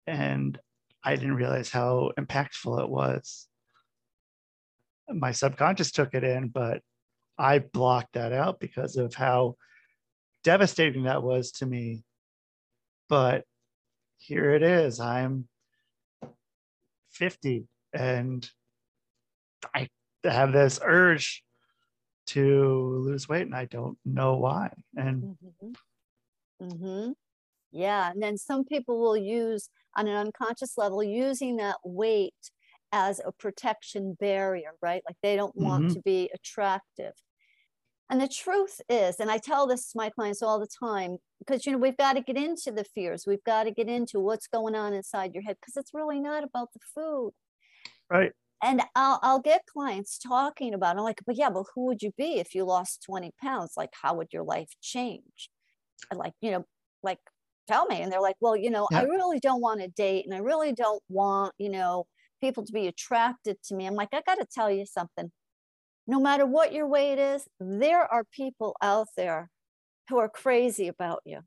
[0.08, 0.60] And
[1.04, 3.48] I didn't realize how impactful it was.
[5.08, 6.82] My subconscious took it in, but
[7.38, 9.56] I blocked that out because of how
[10.44, 12.04] devastating that was to me.
[13.08, 13.46] But
[14.18, 15.00] here it is.
[15.00, 15.48] I'm
[17.12, 18.50] 50 and
[19.74, 19.90] I
[20.23, 21.43] have this urge
[22.27, 24.73] to lose weight and I don't know why.
[24.95, 25.71] And Mm-hmm.
[26.62, 27.12] Mm-hmm.
[27.71, 28.12] Yeah.
[28.12, 32.51] And then some people will use on an unconscious level using that weight
[32.91, 35.03] as a protection barrier, right?
[35.08, 35.93] Like they don't want Mhm.
[35.93, 37.13] to be attractive.
[38.10, 41.65] And the truth is, and I tell this to my clients all the time, because
[41.65, 44.47] you know, we've got to get into the fears, we've got to get into what's
[44.47, 47.34] going on inside your head, because it's really not about the food.
[48.10, 48.34] right.
[48.62, 51.00] And I'll, I'll get clients talking about it.
[51.00, 53.74] I'm like, but yeah, but who would you be if you lost 20 pounds?
[53.78, 55.50] Like, how would your life change?
[56.13, 56.65] Like, you know,
[57.04, 57.19] like,
[57.67, 58.02] tell me.
[58.02, 60.74] And they're like, well, you know, I really don't want to date and I really
[60.74, 62.06] don't want, you know,
[62.41, 63.86] people to be attracted to me.
[63.86, 65.32] I'm like, I got to tell you something.
[66.08, 69.50] No matter what your weight is, there are people out there
[70.10, 71.41] who are crazy about you,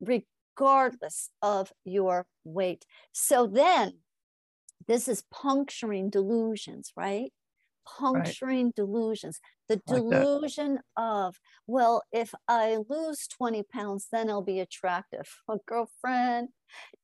[0.00, 2.84] regardless of your weight.
[3.12, 3.94] So then,
[4.86, 7.32] this is puncturing delusions, right?
[7.86, 9.40] Puncturing delusions.
[9.68, 10.20] The like that.
[10.20, 15.28] delusion of, well, if I lose 20 pounds, then I'll be attractive.
[15.48, 16.48] Well, girlfriend,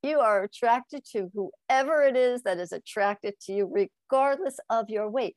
[0.02, 5.08] you are attracted to whoever it is that is attracted to you, regardless of your
[5.10, 5.36] weight.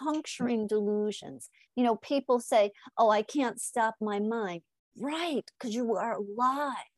[0.00, 1.48] Puncturing delusions.
[1.74, 4.62] You know, people say, oh, I can't stop my mind.
[4.98, 6.91] Right, because you are alive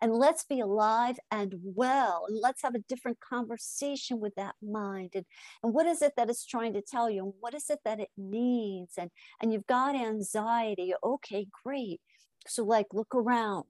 [0.00, 5.10] and let's be alive and well and let's have a different conversation with that mind
[5.14, 5.24] and,
[5.62, 8.00] and what is it that it's trying to tell you and what is it that
[8.00, 12.00] it needs and and you've got anxiety okay great.
[12.46, 13.64] So like look around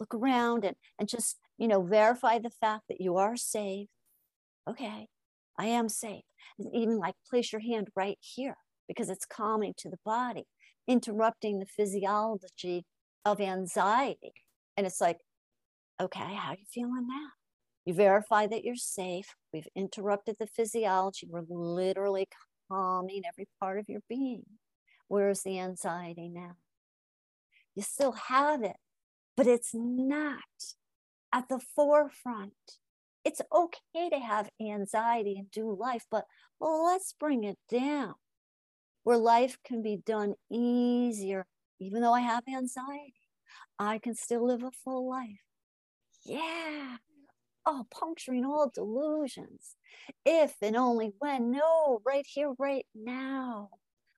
[0.00, 3.88] look around and and just you know verify the fact that you are safe.
[4.68, 5.08] Okay
[5.58, 6.24] i am safe.
[6.58, 8.56] And even like place your hand right here
[8.88, 10.44] because it's calming to the body
[10.86, 12.84] interrupting the physiology
[13.24, 14.32] of anxiety.
[14.76, 15.18] And it's like
[16.00, 17.28] okay, how are you feeling now?
[17.84, 19.34] You verify that you're safe.
[19.52, 21.26] We've interrupted the physiology.
[21.28, 22.28] We're literally
[22.70, 24.44] calming every part of your being.
[25.08, 26.56] Where's the anxiety now?
[27.74, 28.76] You still have it,
[29.36, 30.38] but it's not
[31.32, 32.52] at the forefront.
[33.24, 36.24] It's okay to have anxiety and do life, but
[36.60, 38.14] well, let's bring it down
[39.02, 41.46] where life can be done easier.
[41.80, 43.14] Even though I have anxiety,
[43.78, 45.43] I can still live a full life.
[46.24, 46.96] Yeah.
[47.66, 49.76] Oh, puncturing all delusions.
[50.24, 51.50] If and only when.
[51.50, 53.70] No, right here, right now.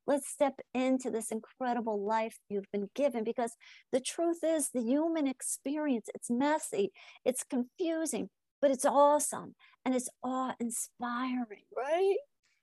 [0.07, 3.57] Let's step into this incredible life you've been given because
[3.93, 6.93] the truth is the human experience, it's messy,
[7.25, 8.31] it's confusing,
[8.63, 12.17] but it's awesome and it's awe inspiring, right?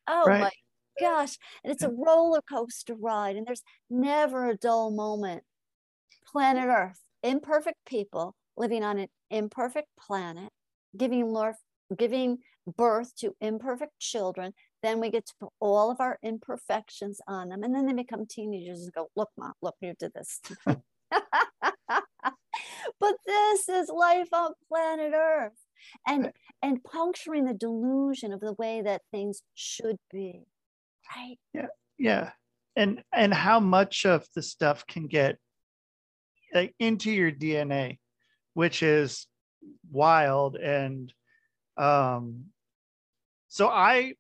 [0.08, 0.42] Oh Right.
[0.42, 0.52] my
[1.00, 1.38] gosh.
[1.64, 5.44] And it's a roller coaster ride, and there's never a dull moment.
[6.28, 10.50] Planet Earth, imperfect people living on an imperfect planet,
[10.98, 11.58] giving lor-
[11.98, 12.40] giving
[12.78, 14.54] birth to imperfect children.
[14.82, 18.26] Then we get to put all of our imperfections on them, and then they become
[18.26, 20.42] teenagers and go, "Look, mom, look, you did this."
[23.00, 25.54] but this is life on planet Earth,
[26.08, 26.34] and Right.
[26.62, 30.44] and puncturing the delusion of the way that things should be,
[31.16, 31.38] right?
[31.54, 32.32] yeah yeah
[32.76, 35.38] and and how much of the stuff can get
[36.54, 37.98] like into your dna
[38.54, 39.28] which is
[39.92, 40.56] wild.
[40.56, 41.14] And
[41.78, 42.46] um
[43.48, 44.14] so i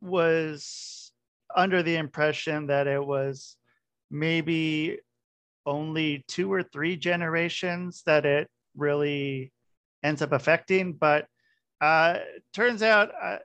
[0.00, 1.12] was
[1.54, 3.56] under the impression that it was
[4.10, 4.98] maybe
[5.66, 9.52] only two or three generations that it really
[10.02, 10.92] ends up affecting.
[10.92, 11.26] But
[11.80, 12.18] uh
[12.52, 13.38] turns out uh,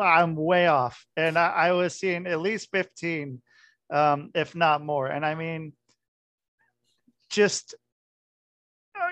[0.00, 1.06] i'm way off.
[1.16, 3.40] And I, I was seeing at least 15
[3.90, 5.06] um if not more.
[5.06, 5.72] And i mean
[7.30, 7.74] just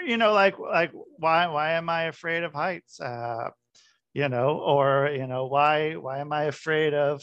[0.07, 3.01] you know like like why why am i afraid of heights?
[3.01, 3.51] Uh
[4.13, 7.23] you know or you know why why am i afraid of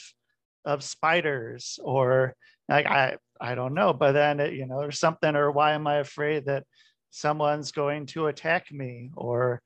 [0.65, 1.79] of spiders?
[1.83, 2.35] Or
[2.69, 5.87] like i i don't know but then it, you know there's something or why am
[5.87, 6.63] i afraid that
[7.09, 9.11] someone's going to attack me?
[9.15, 9.61] Or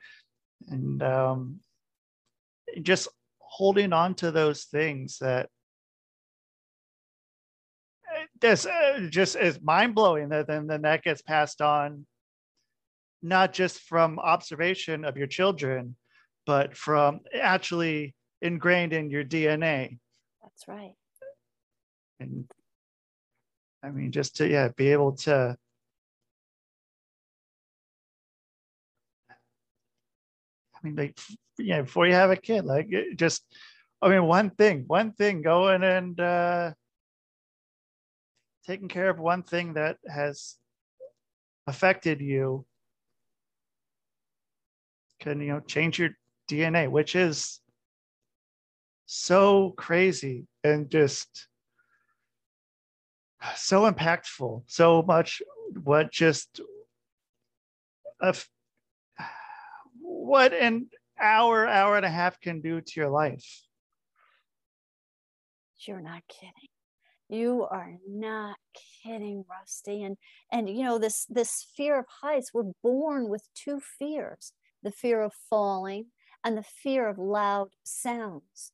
[0.70, 1.60] and um
[2.82, 3.08] just
[3.40, 5.50] holding on to those things that
[8.14, 12.06] uh, this uh, just is mind blowing that then then that gets passed on
[13.26, 15.96] not just from observation of your children
[16.46, 19.98] but from actually ingrained in your DNA
[20.44, 20.94] That's right.
[22.20, 22.46] and
[23.84, 25.58] I mean just to yeah be able to
[30.76, 31.18] I mean like
[31.58, 33.44] yeah before you have a kid like just
[34.02, 36.74] I mean one thing one thing going and uh
[38.68, 40.56] taking care of one thing that has
[41.68, 42.66] affected you
[45.20, 46.10] can you know change your
[46.50, 47.60] DNA which is
[49.06, 51.48] so crazy and just
[53.56, 54.64] so impactful.
[54.68, 55.42] So much
[55.84, 56.62] what just
[58.20, 58.48] of
[60.02, 60.88] what an
[61.20, 63.62] hour, hour and a half can do to your life.
[65.88, 66.70] You're not kidding.
[67.30, 68.56] You are not
[69.04, 70.04] kidding, Rusty.
[70.04, 70.18] And
[70.52, 72.52] and you know this this fear of heights.
[72.54, 74.54] We're born with two fears:
[74.86, 76.06] the fear of falling
[76.44, 78.72] and the fear of loud sounds.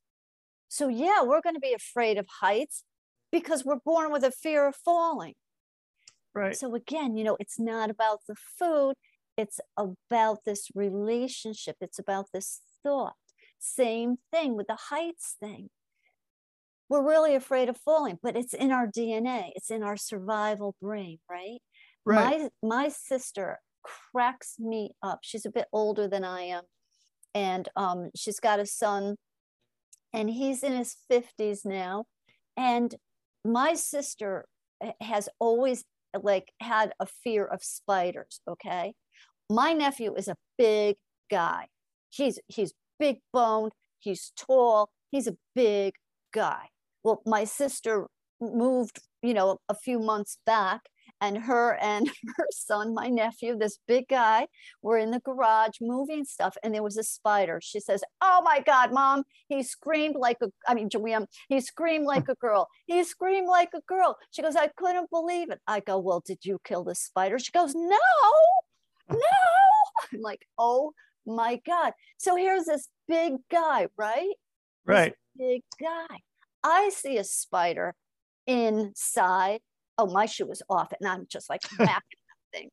[0.68, 2.84] So yeah, we're going to be afraid of heights
[3.32, 5.34] because we're born with a fear of falling.
[6.36, 6.56] Right.
[6.56, 8.94] So again, you know, it's not about the food,
[9.38, 13.16] it's about this relationship, it's about this thought.
[13.60, 15.70] Same thing with the heights thing.
[16.90, 21.20] We're really afraid of falling, but it's in our DNA, it's in our survival brain,
[21.30, 21.60] right?
[22.06, 22.50] Right.
[22.64, 25.20] My my sister cracks me up.
[25.24, 26.64] She's a bit older than I am.
[27.34, 29.16] And um, she's got a son,
[30.14, 32.06] and he's in his 50s now.
[32.58, 32.94] And
[33.46, 34.46] my sister
[35.00, 35.84] has always
[36.22, 38.94] like had a fear of spiders okay
[39.50, 40.96] my nephew is a big
[41.30, 41.68] guy
[42.10, 45.94] he's he's big boned he's tall he's a big
[46.34, 46.68] guy
[47.04, 48.08] well my sister
[48.42, 50.82] moved you know a few months back
[51.22, 52.08] and her and
[52.38, 54.48] her son, my nephew, this big guy,
[54.82, 57.60] were in the garage moving stuff, and there was a spider.
[57.62, 62.06] She says, "Oh my God, mom!" He screamed like a, I mean, Joann, he screamed
[62.06, 62.68] like a girl.
[62.88, 64.18] He screamed like a girl.
[64.32, 67.52] She goes, "I couldn't believe it." I go, "Well, did you kill the spider?" She
[67.52, 67.98] goes, "No,
[69.10, 69.18] no."
[70.14, 70.94] I'm like, "Oh
[71.26, 74.34] my God!" So here's this big guy, right?
[74.86, 75.14] Right.
[75.36, 76.18] This big guy.
[76.64, 77.96] I see a spider
[78.46, 79.62] inside
[80.02, 80.92] oh, my shoe is off.
[81.00, 81.62] And I'm just like.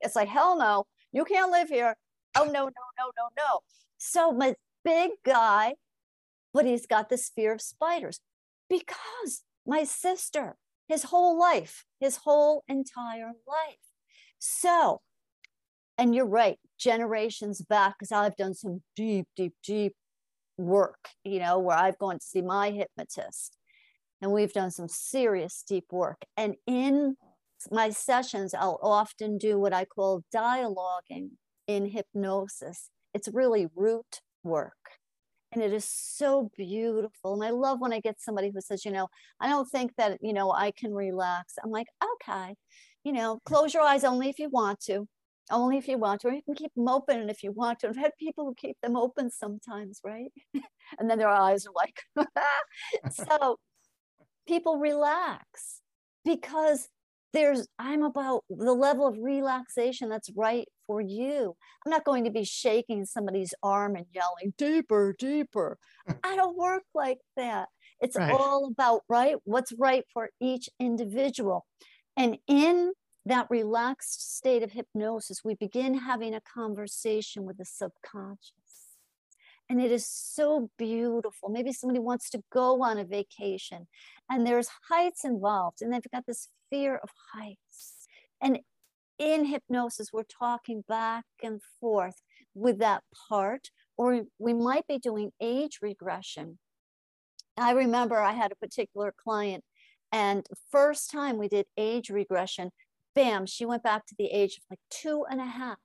[0.00, 1.96] It's like, hell no, you can't live here.
[2.36, 3.60] Oh, no, no, no, no, no.
[3.96, 4.54] So my
[4.84, 5.74] big guy,
[6.52, 8.20] but he's got this fear of spiders
[8.68, 10.56] because my sister,
[10.88, 13.76] his whole life, his whole entire life.
[14.38, 15.00] So,
[15.96, 19.94] and you're right, generations back, because I've done some deep, deep, deep
[20.56, 23.57] work, you know, where I've gone to see my hypnotist
[24.20, 26.24] and we've done some serious deep work.
[26.36, 27.16] And in
[27.70, 31.30] my sessions, I'll often do what I call dialoguing
[31.66, 32.90] in hypnosis.
[33.14, 34.74] It's really root work.
[35.52, 37.34] And it is so beautiful.
[37.34, 39.08] And I love when I get somebody who says, you know,
[39.40, 41.54] I don't think that, you know, I can relax.
[41.62, 42.54] I'm like, okay,
[43.04, 43.44] you know, mm.
[43.44, 45.06] close your eyes only if you want to,
[45.50, 47.78] only if you want to, or you can keep them open and if you want
[47.80, 47.88] to.
[47.88, 50.30] I've had people who keep them open sometimes, right?
[50.98, 52.28] and then their eyes are like,
[53.10, 53.56] so
[54.48, 55.82] people relax
[56.24, 56.88] because
[57.32, 61.54] there's i'm about the level of relaxation that's right for you.
[61.86, 65.78] I'm not going to be shaking somebody's arm and yelling deeper deeper.
[66.24, 67.68] I don't work like that.
[68.00, 68.32] It's right.
[68.32, 71.66] all about right what's right for each individual.
[72.16, 72.92] And in
[73.26, 78.52] that relaxed state of hypnosis we begin having a conversation with the subconscious
[79.68, 81.48] and it is so beautiful.
[81.50, 83.86] Maybe somebody wants to go on a vacation
[84.30, 88.06] and there's heights involved and they've got this fear of heights.
[88.40, 88.60] And
[89.18, 92.22] in hypnosis, we're talking back and forth
[92.54, 96.58] with that part, or we might be doing age regression.
[97.56, 99.64] I remember I had a particular client,
[100.12, 102.70] and first time we did age regression,
[103.14, 105.78] bam, she went back to the age of like two and a half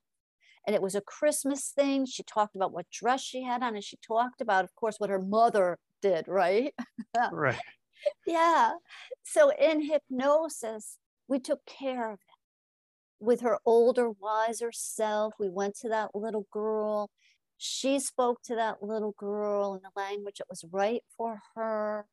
[0.66, 2.06] and it was a Christmas thing.
[2.06, 5.10] She talked about what dress she had on, and she talked about, of course, what
[5.10, 6.74] her mother did, right?
[7.32, 7.60] right.
[8.26, 8.74] yeah.
[9.24, 10.98] So in hypnosis,
[11.28, 13.26] we took care of it.
[13.26, 17.10] With her older, wiser self, we went to that little girl.
[17.58, 22.06] She spoke to that little girl in the language that was right for her.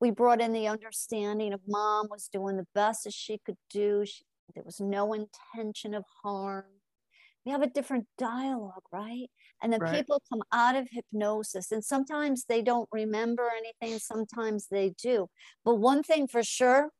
[0.00, 4.04] We brought in the understanding of mom was doing the best that she could do.
[4.04, 4.24] She,
[4.54, 6.64] there was no intention of harm
[7.44, 9.28] we have a different dialogue, right?
[9.62, 9.94] And then right.
[9.94, 15.28] people come out of hypnosis, and sometimes they don't remember anything, sometimes they do.
[15.64, 16.90] But one thing for sure,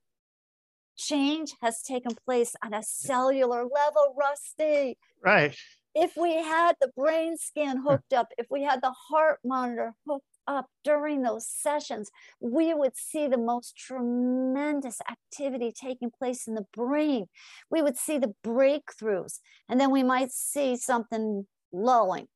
[0.96, 4.98] change has taken place on a cellular level, Rusty.
[5.22, 5.56] Right.
[5.94, 10.24] If we had the brain scan hooked up, if we had the heart monitor hooked
[10.46, 16.66] up during those sessions, we would see the most tremendous activity taking place in the
[16.72, 17.26] brain.
[17.70, 22.28] We would see the breakthroughs, and then we might see something lulling.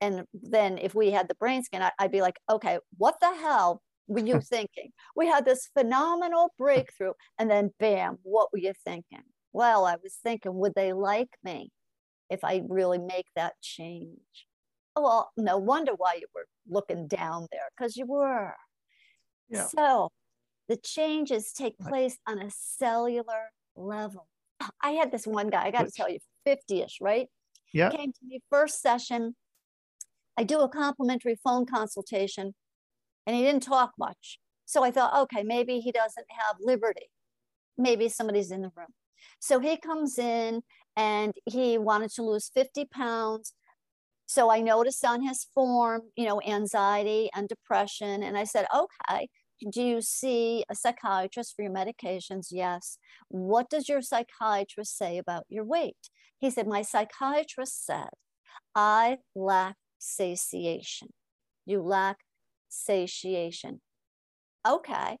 [0.00, 3.82] And then if we had the brain scan, I'd be like, okay, what the hell
[4.06, 4.90] were you thinking?
[5.14, 9.22] We had this phenomenal breakthrough, and then bam, what were you thinking?
[9.52, 11.70] Well, I was thinking, would they like me
[12.28, 14.46] if I really make that change?
[14.96, 18.54] Well, no wonder why you were looking down there because you were.
[19.48, 19.66] Yeah.
[19.66, 20.10] So
[20.68, 24.26] the changes take place on a cellular level.
[24.82, 27.28] I had this one guy, I got to tell you, 50 ish, right?
[27.72, 27.90] Yeah.
[27.90, 29.36] Came to me first session.
[30.36, 32.54] I do a complimentary phone consultation
[33.26, 34.38] and he didn't talk much.
[34.64, 37.10] So I thought, okay, maybe he doesn't have liberty.
[37.78, 38.88] Maybe somebody's in the room.
[39.38, 40.62] So he comes in
[40.96, 43.52] and he wanted to lose 50 pounds.
[44.26, 48.22] So I noticed on his form, you know, anxiety and depression.
[48.22, 49.28] And I said, okay,
[49.70, 52.48] do you see a psychiatrist for your medications?
[52.50, 52.98] Yes.
[53.28, 56.10] What does your psychiatrist say about your weight?
[56.38, 58.10] He said, my psychiatrist said,
[58.74, 61.08] I lack satiation.
[61.64, 62.18] You lack
[62.68, 63.80] satiation.
[64.66, 65.18] Okay.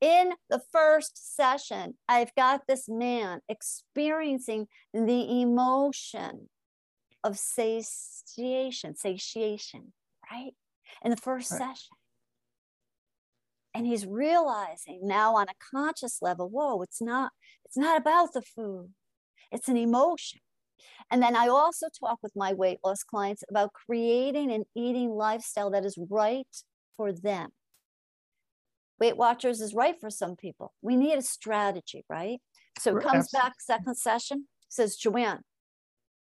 [0.00, 6.48] In the first session, I've got this man experiencing the emotion
[7.26, 9.92] of satiation, satiation,
[10.30, 10.52] right?
[11.02, 11.58] In the first Right.
[11.58, 11.96] session.
[13.74, 17.32] And he's realizing now on a conscious level, whoa, it's not,
[17.64, 18.94] it's not about the food.
[19.50, 20.40] It's an emotion.
[21.10, 25.70] And then I also talk with my weight loss clients about creating an eating lifestyle
[25.70, 26.46] that is right
[26.96, 27.50] for them.
[28.98, 30.72] Weight Watchers is right for some people.
[30.80, 32.40] We need a strategy, right?
[32.78, 33.46] So it comes absolutely.
[33.48, 35.40] back second session, says, Joann,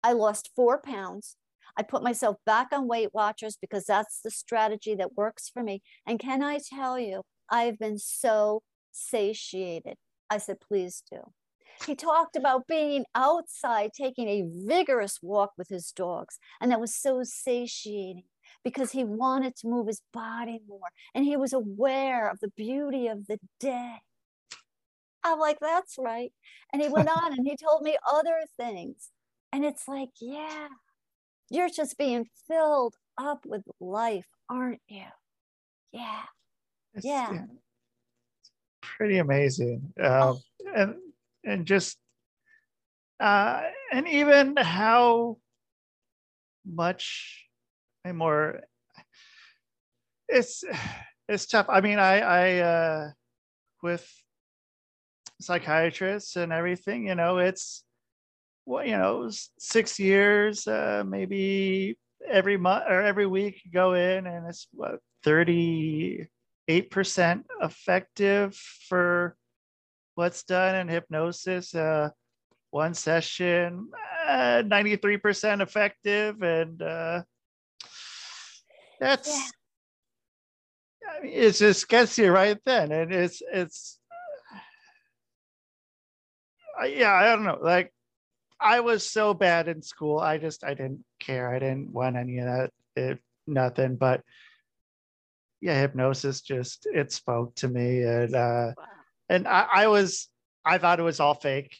[0.07, 1.35] I lost four pounds.
[1.75, 5.81] I put myself back on Weight Watchers because that's the strategy that works for me.
[6.07, 9.95] And can I tell you, I've been so satiated.
[10.29, 11.19] I said, please do.
[11.85, 16.39] He talked about being outside, taking a vigorous walk with his dogs.
[16.61, 18.23] And that was so satiating
[18.63, 23.07] because he wanted to move his body more and he was aware of the beauty
[23.07, 23.97] of the day.
[25.25, 26.31] I'm like, that's right.
[26.71, 29.11] And he went on and he told me other things.
[29.53, 30.67] And it's like, yeah,
[31.49, 35.05] you're just being filled up with life, aren't you?
[35.91, 36.23] Yeah.
[36.93, 37.31] It's, Yeah.
[37.33, 39.93] It's pretty amazing.
[40.01, 40.39] Um,
[40.75, 40.95] and
[41.43, 41.97] and just
[43.19, 45.37] uh and even how
[46.65, 47.47] much
[48.03, 48.61] and more
[50.27, 50.63] it's
[51.27, 51.67] it's tough.
[51.69, 53.11] I mean, I I uh
[53.81, 54.07] with
[55.39, 57.83] psychiatrists and everything, you know, it's
[58.67, 61.97] well, you know, six years, uh maybe
[62.29, 66.27] every month or every week you go in and it's what 38%
[67.61, 68.53] effective
[68.89, 69.37] for
[70.15, 72.09] what's done in hypnosis uh
[72.71, 73.87] one session
[74.27, 77.21] uh, 93% effective and uh
[78.99, 81.09] that's Yeah.
[81.09, 83.99] I mean, it just gets you right then and it's it's
[86.85, 87.91] yeah i don't know like
[88.59, 90.19] i was so bad in school.
[90.19, 91.53] I just i didn't care.
[91.53, 94.21] I didn't want any of that it, nothing but
[95.61, 98.83] yeah hypnosis just it spoke to me and uh Wow.
[99.29, 100.27] and I, I was
[100.65, 101.77] i thought it was all fake.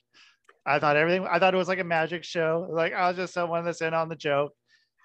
[0.66, 2.68] I thought everything i thought it was like a magic show.
[2.70, 4.54] Like i was just someone that's in on the joke.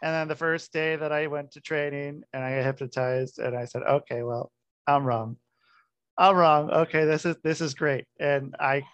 [0.03, 3.57] And then the first day that i went to training and i got hypnotized and
[3.57, 4.51] i said okay well
[4.87, 5.37] i'm wrong.
[6.19, 6.71] I'm wrong.
[6.71, 8.05] Okay this is this is great.
[8.21, 8.85] And i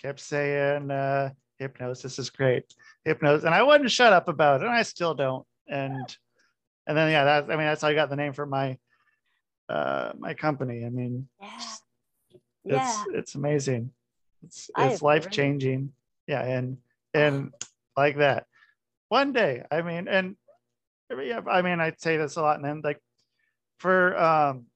[0.00, 2.64] kept saying uh hypnosis is great.
[3.04, 5.46] Hypnosis and i wouldn't shut up about it and i still don't.
[5.68, 6.16] And
[6.86, 8.78] and then yeah that's, i mean that's how i got the name for my
[9.68, 10.84] uh my company.
[10.84, 11.48] I mean Yeah.
[11.56, 11.82] it's
[12.64, 13.04] Yeah.
[13.18, 13.92] it's amazing.
[14.42, 15.92] It's I it's life changing
[16.26, 16.78] yeah and
[17.14, 17.52] and
[17.96, 18.46] like that.
[19.08, 20.36] One day i mean and
[21.10, 23.00] yeah i mean i'd say this a lot and then like
[23.78, 24.66] for um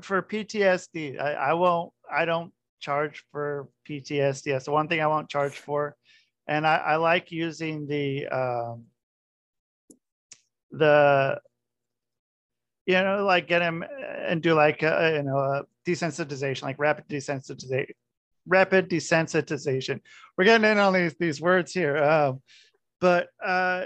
[0.00, 5.06] for ptsd i, I won't i don't charge for ptsd that's the one thing i
[5.06, 5.96] won't charge for.
[6.46, 8.84] And i, I like using the um
[10.70, 11.40] the
[12.86, 13.84] you know like get him
[14.26, 17.90] and do like a, you know a desensitization like rapid desensitization
[18.46, 20.00] rapid desensitization.
[20.36, 22.40] We're getting in on these these words here um,
[23.00, 23.84] but uh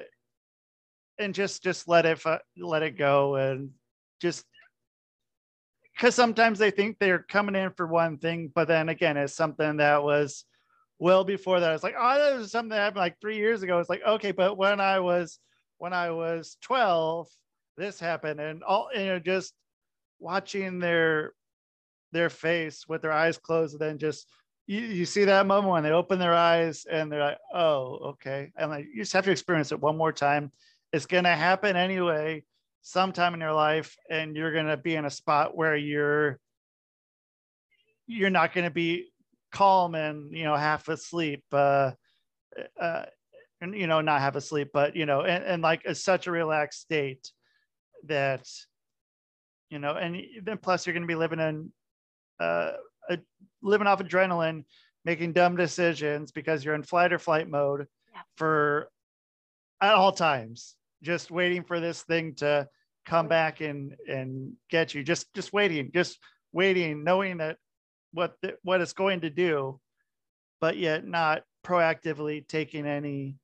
[1.19, 2.23] and just just let it
[2.57, 3.71] let it go and
[4.21, 4.45] just
[5.95, 9.77] because sometimes they think they're coming in for one thing but then again it's something
[9.77, 10.45] that was
[10.99, 11.75] well before that.
[11.75, 13.79] It's like oh that was something that happened like three years ago.
[13.81, 15.39] It's like okay but when i was
[15.79, 17.27] when i was 12
[17.77, 19.53] this happened and all you know just
[20.21, 21.33] watching their
[22.13, 24.29] their face with their eyes closed and then just
[24.69, 28.53] you, you see that moment when they open their eyes and they're like oh okay
[28.57, 30.53] and like you just have to experience it one more time.
[30.93, 32.45] It's to happen anyway
[32.83, 36.39] sometime in your life and you're going to be in a spot where you're
[38.07, 39.09] you're not going to be
[39.53, 41.93] calm and you know half asleep uh
[42.81, 43.05] uh
[43.61, 46.31] and you know not half asleep but you know and, and like it's such a
[46.31, 47.31] relaxed state
[48.07, 48.47] that
[49.73, 51.73] you know, and then plus you're going to be living in,
[52.39, 52.73] uh,
[53.09, 53.19] a,
[53.63, 54.65] living off adrenaline,
[55.07, 58.21] making dumb decisions because you're in flight or flight mode Yeah.
[58.37, 58.91] for
[59.81, 62.69] at all times, just waiting for this thing to
[63.05, 65.03] come back and and get you.
[65.03, 66.19] Just just waiting, just
[66.53, 67.57] waiting, knowing that
[68.13, 69.81] what the, what it's going to do,
[70.61, 73.37] but yet not proactively taking any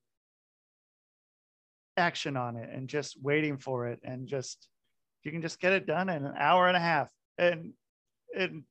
[1.97, 4.69] action on it and just waiting for it and just
[5.25, 7.73] you can just get it done in an hour and a half and
[8.37, 8.63] and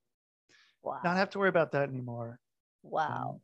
[0.83, 1.01] Wow.
[1.03, 2.39] not have to worry about that anymore.
[2.81, 3.41] Wow.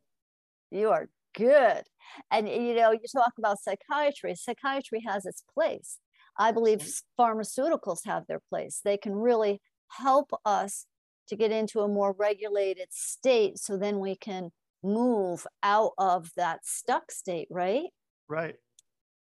[0.72, 0.78] Mm-hmm.
[0.78, 1.82] You are good.
[2.30, 4.34] And you know, you talk about psychiatry.
[4.36, 5.98] Psychiatry has its place.
[6.38, 6.86] I believe
[7.18, 8.80] pharmaceuticals have their place.
[8.84, 9.60] They can really
[9.98, 10.86] help us
[11.28, 14.50] to get into a more regulated state so then we can
[14.82, 17.90] move out of that stuck state, right?
[18.28, 18.56] Right.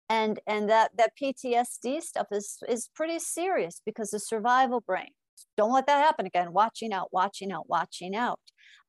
[0.10, 5.10] and and that that PTSD stuff is is pretty serious because the survival brain.
[5.58, 6.54] Don't let that happen again.
[6.54, 8.40] Watching out, watching out, watching out.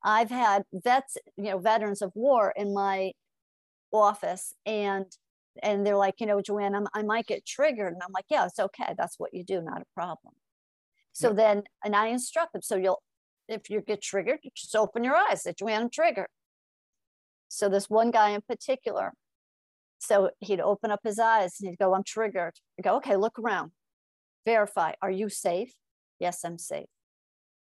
[0.04, 3.12] I've had vets, you know, veterans of war in my
[3.92, 5.06] office, and
[5.62, 8.46] and they're like, you know, Joann, I'm, I might get triggered, and I'm like, yeah,
[8.46, 8.94] it's okay.
[8.96, 10.34] That's what you do, not a problem.
[11.12, 11.36] So Yep.
[11.36, 12.62] then, and I instruct them.
[12.62, 13.02] So you'll,
[13.48, 15.42] if you get triggered, just open your eyes.
[15.42, 16.28] Say, Joann, I'm triggered.
[17.48, 19.12] So this one guy in particular,
[19.98, 22.54] so he'd open up his eyes and he'd go, I'm triggered.
[22.78, 23.72] I go, okay, look around.
[24.46, 24.92] Verify.
[25.02, 25.72] Are you safe?
[26.22, 26.86] Yes, I'm safe.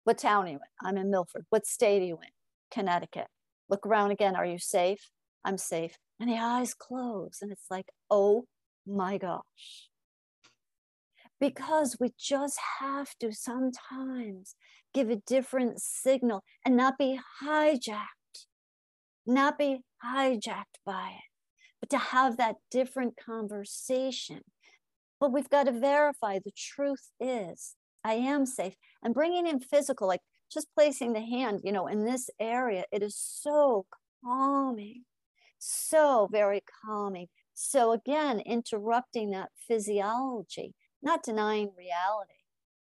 [0.05, 0.87] What town are you in?
[0.87, 1.45] I'm in Milford.
[1.49, 2.29] What state are you in?
[2.71, 3.27] Connecticut.
[3.69, 4.35] Look around again.
[4.35, 5.09] Are you safe?
[5.43, 5.97] I'm safe.
[6.19, 7.39] And the eyes close.
[7.41, 8.45] And it's like, oh
[8.87, 9.89] my gosh.
[11.39, 14.55] Because we just have to sometimes
[14.93, 18.45] give a different signal and not be hijacked,
[19.25, 21.31] not be hijacked by it
[21.81, 24.41] but to have that different conversation.
[25.19, 28.75] But we've got to verify the truth is I am safe.
[29.03, 30.21] And bringing in physical, like
[30.51, 33.85] just placing the hand, you know, in this area, it is so
[34.23, 35.03] calming,
[35.59, 37.27] so very calming.
[37.53, 42.33] So again, interrupting that physiology, not denying reality.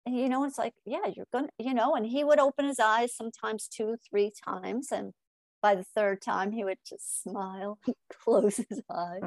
[0.06, 2.80] And you know, it's like, yeah, you're gonna, you know, and he would open his
[2.80, 4.88] eyes sometimes two, three times.
[4.90, 5.12] And
[5.60, 9.22] by the third time, he would just smile and close his eyes.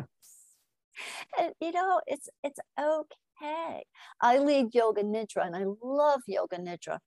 [1.39, 2.59] and you know, it's it's
[3.41, 3.83] okay.
[4.21, 6.99] I lead yoga nidra and I love yoga nidra.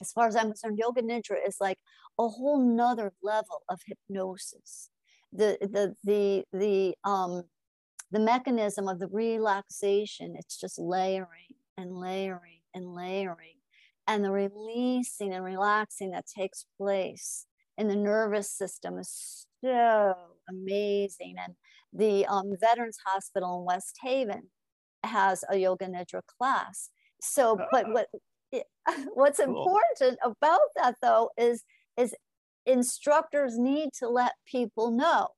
[0.00, 1.78] As far as I'm concerned, yoga nidra is like
[2.18, 4.90] a whole nother level of hypnosis.
[5.32, 7.44] The the the the um
[8.10, 13.56] the mechanism of the relaxation, it's just layering and layering and layering.
[14.06, 17.46] And the releasing and relaxing that takes place
[17.78, 20.14] in the nervous system is so
[20.50, 21.36] amazing.
[21.38, 21.54] And
[21.92, 24.50] the um, Veterans Hospital in West Haven
[25.04, 26.90] has a yoga nidra class.
[27.20, 27.92] So, but ah.
[27.92, 28.06] what
[28.52, 28.66] it-
[29.14, 29.48] what's Cool.
[29.48, 31.62] important about that though is
[31.96, 32.14] is
[32.66, 35.28] instructors need to let people know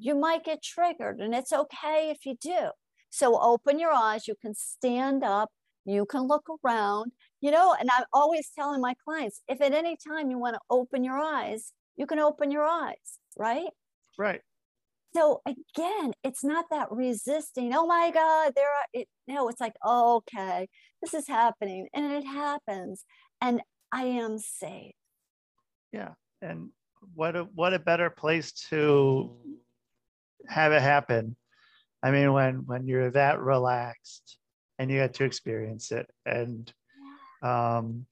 [0.00, 2.70] you might get triggered and it's okay if you do.
[3.10, 5.50] So open your eyes, you can stand up,
[5.84, 9.96] you can look around, you know, and I'm always telling my clients if at any
[10.08, 13.68] time you want to open your eyes, you can open your eyes, right?
[14.18, 14.40] Right.
[15.14, 17.74] So again, it's not that resisting.
[17.74, 18.86] Oh my God, there are.
[18.92, 20.68] It, no, it's like okay,
[21.02, 23.04] this is happening, and it happens,
[23.40, 23.60] and
[23.92, 24.92] I am safe.
[25.92, 26.10] Yeah.
[26.42, 26.70] And
[27.14, 29.36] what a what a better place to
[30.48, 31.36] have it happen.
[32.02, 34.38] I mean, when when you're that relaxed
[34.78, 36.72] and you get to experience it, and
[37.42, 38.06] um,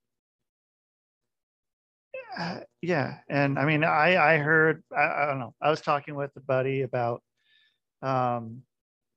[2.36, 5.54] uh, yeah, and I mean, I I heard I, I don't know.
[5.60, 7.22] I was talking with a buddy about,
[8.02, 8.62] um,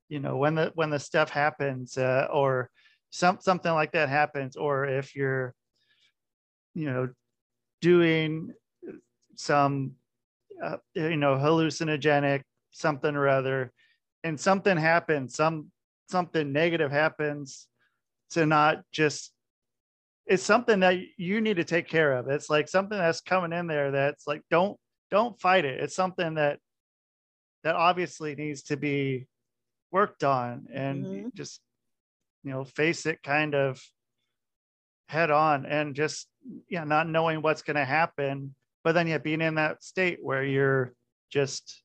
[0.09, 2.69] you know, when the when the stuff happens, uh, or
[3.09, 5.53] some something like that happens, or if you're,
[6.73, 7.09] you know,
[7.81, 8.53] doing
[9.35, 9.93] some,
[10.63, 13.71] uh, you know, hallucinogenic something or other,
[14.23, 15.71] and something happens, some
[16.09, 17.67] something negative happens,
[18.31, 19.31] to not just
[20.25, 22.27] it's something that you need to take care of.
[22.29, 24.77] It's like something that's coming in there that's like don't
[25.09, 25.79] don't fight it.
[25.81, 26.59] It's something that
[27.63, 29.27] that obviously needs to be
[29.91, 31.33] worked on and Mhm.
[31.33, 31.61] just
[32.43, 33.81] you know face it kind of
[35.09, 36.29] head on and just
[36.69, 40.43] yeah not knowing what's going to happen but then yeah being in that state where
[40.43, 40.93] you're
[41.29, 41.83] just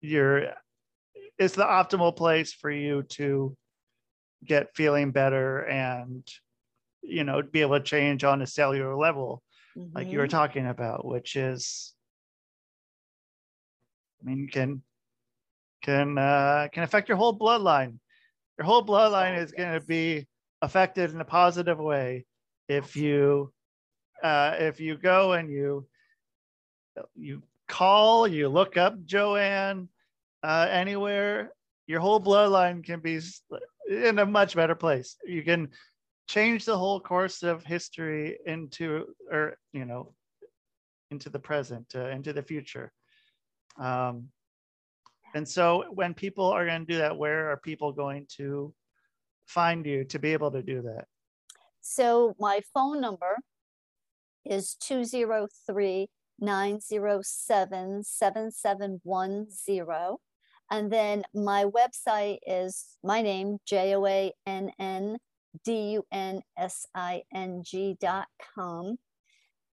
[0.00, 0.54] you're
[1.38, 3.56] it's the optimal place for you to
[4.44, 6.26] get feeling better and
[7.02, 9.42] you know be able to change on a cellular level
[9.94, 10.30] like you were Mhm.
[10.30, 11.94] talking about which is
[14.20, 14.82] i mean can
[15.82, 17.98] can uh can affect your whole bloodline
[18.58, 20.26] your whole bloodline Oh, is going to be
[20.62, 22.26] affected in a positive way
[22.68, 23.52] if you
[24.22, 25.86] uh, if you go and you
[27.14, 29.88] you call, you look up Joann
[30.42, 31.52] uh, anywhere,
[31.86, 33.20] your whole bloodline can be
[33.88, 35.16] in a much better place.
[35.24, 35.68] You can
[36.28, 40.14] change the whole course of history into, or you know,
[41.10, 42.92] into the present, uh, into the future.
[43.80, 44.28] Um,
[45.34, 48.72] and so, when people are going to do that, where are people going to
[49.46, 51.06] find you to be able to do that?
[51.80, 53.38] So my phone number
[54.44, 56.08] is 203
[56.38, 60.16] 907 7710.
[60.70, 65.16] And then my website is my name, J O A N N
[65.64, 68.98] D U N S I N G dot com.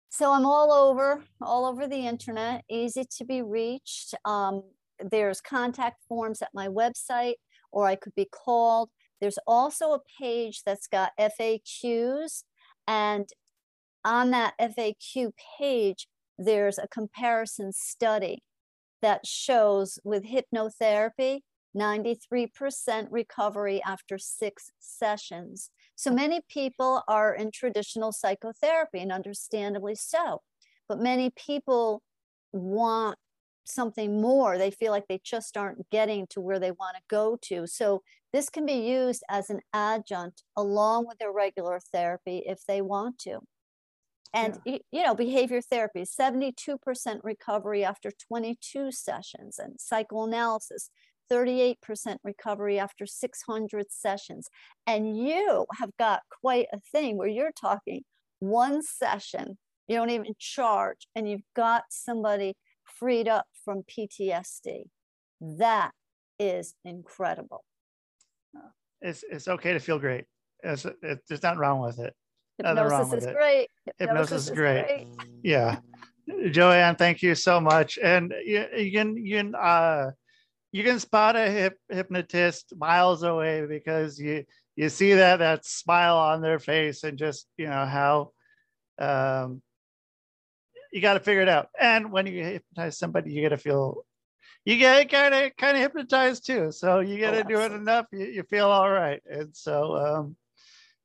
[0.09, 4.13] So I'm all over, all over the internet, easy to be reached.
[4.23, 4.63] Um,
[4.99, 7.35] there's contact forms at my website,
[7.71, 8.89] or I could be called.
[9.19, 12.43] There's also a page that's got FAQs,
[12.87, 13.27] and
[14.05, 16.07] on that FAQ page,
[16.37, 18.43] there's a comparison study
[19.01, 21.41] that shows with hypnotherapy,
[21.75, 25.69] 93% recovery after six sessions.
[25.95, 30.41] So many people are in traditional psychotherapy, and understandably so.
[30.87, 32.01] But many people
[32.51, 33.17] want
[33.65, 34.57] something more.
[34.57, 37.67] They feel like they just aren't getting to where they want to go to.
[37.67, 42.81] So this can be used as an adjunct along with their regular therapy if they
[42.81, 43.39] want to.
[44.33, 50.89] And y- you know, behavior therapy, 72% recovery after 22 sessions, and psychoanalysis,
[51.31, 51.75] 38%
[52.23, 54.49] recovery after 600 sessions.
[54.87, 58.03] And you have got quite a thing where you're talking
[58.39, 59.57] one session,
[59.87, 64.83] you don't even charge, and you've got somebody freed up from PTSD.
[65.41, 65.91] That
[66.39, 67.63] is incredible.
[69.01, 70.25] It's it's okay to feel great.
[70.63, 72.13] It's, it, there's nothing wrong with it.
[72.57, 73.35] Hypnosis is it.
[73.35, 73.67] great.
[73.99, 75.07] Hypnosis is great.
[75.43, 75.79] Yeah,
[76.27, 77.99] Joann, thank you so much.
[78.01, 80.11] And you, you can you can uh
[80.75, 84.43] you can spot a hip, hypnotist miles away because you
[84.75, 88.31] you see that that smile on their face and just you know how
[88.99, 89.61] um
[90.91, 91.69] you got to figure it out.
[91.79, 94.05] And when you hypnotize somebody, you got to feel
[94.65, 96.73] you get kind of kind of hypnotized too.
[96.73, 99.21] So you got to do it enough, you, you feel all right.
[99.31, 100.35] And so um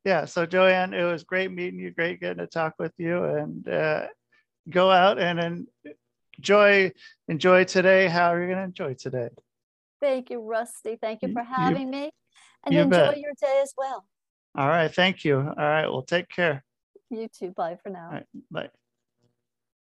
[0.04, 3.68] yeah, so Joann, it was great meeting you, great getting to talk with you, and
[3.68, 4.06] uh,
[4.68, 5.66] go out and en-
[6.38, 6.90] enjoy
[7.28, 8.08] enjoy today.
[8.08, 9.28] How are you going to enjoy today?
[10.00, 10.96] Thank you, Rusty.
[11.00, 12.10] Thank you You- for you- having me.
[12.64, 13.18] And you enjoy bet.
[13.18, 14.06] your day as well.
[14.56, 15.38] All right, thank you.
[15.38, 16.64] All right, well, take care.
[17.08, 17.52] You too.
[17.52, 18.06] Bye for now.
[18.06, 18.70] All right, bye.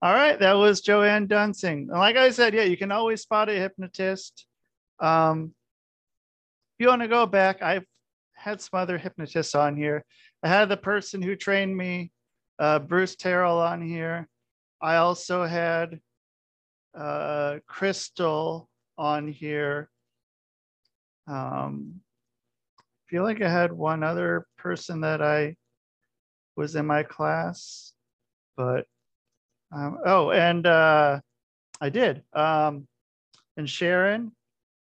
[0.01, 1.89] All right, that was Joann Dunsing.
[1.91, 4.47] And like I said, yeah, you can always spot a hypnotist.
[5.01, 5.55] Um,
[6.79, 7.85] if you want to go back, I've
[8.35, 10.05] had some other hypnotists on here.
[10.45, 12.13] I had the person who trained me,
[12.61, 14.29] uh, Bruce Terrell, on here.
[14.81, 16.01] I also had
[16.95, 19.91] uh, Crystal on here.
[21.29, 22.01] Um,
[22.79, 25.57] I feel like I had one other person that I
[26.57, 27.93] was in my class,
[28.57, 28.87] but
[29.73, 31.21] um, oh, and uh,
[31.81, 32.23] I did.
[32.33, 32.87] Um,
[33.57, 34.33] and Sharon.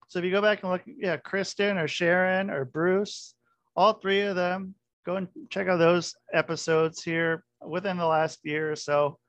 [0.07, 3.33] So if you go back and look, yeah, Kristen or Sharon or Bruce,
[3.75, 4.75] all three of them,
[5.05, 9.19] go and check out those episodes here within the last year or so.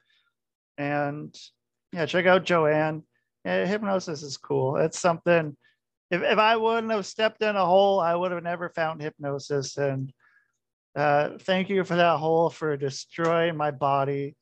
[0.76, 1.34] And
[1.92, 3.02] yeah, check out Joann.
[3.44, 4.76] Yeah, hypnosis is cool.
[4.76, 5.56] It's something.
[6.10, 9.76] If, if I wouldn't have stepped in a hole, I would have never found hypnosis.
[9.76, 10.12] And
[10.96, 14.34] uh, thank you for that hole for destroying my body.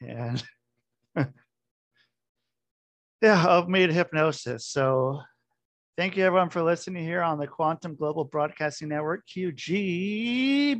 [0.00, 0.42] And
[3.22, 4.66] yeah, of me to hypnosis.
[4.66, 5.20] So
[5.98, 10.78] thank you everyone for listening here on the Quantum Global Broadcasting Network, QGBN,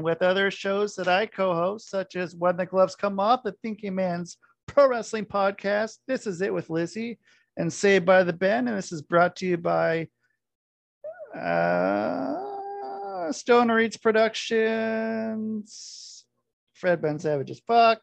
[0.00, 3.96] with other shows that I co-host, such as When the Gloves Come Off, the Thinking
[3.96, 5.98] Man's Pro Wrestling Podcast.
[6.08, 7.18] This is it with Lizzie
[7.56, 8.68] and Saved by the Ben.
[8.68, 10.08] And this is brought to you by
[11.34, 14.64] uh, Stoner Eats Productions,
[16.74, 18.00] Fred Ben Savage's fuck,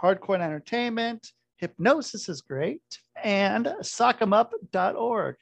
[0.00, 2.82] Hardcore Entertainment, Hypnosis is great,
[3.22, 5.36] and sockemup.org.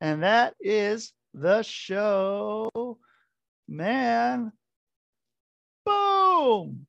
[0.00, 2.98] And that is the show.
[3.66, 4.52] Man.
[5.84, 6.86] Boom.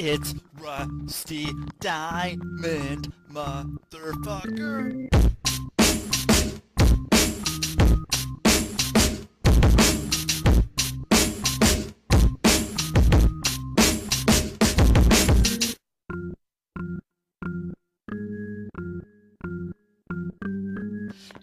[0.00, 1.48] It's Rusty
[1.80, 5.08] Diamond, motherfucker.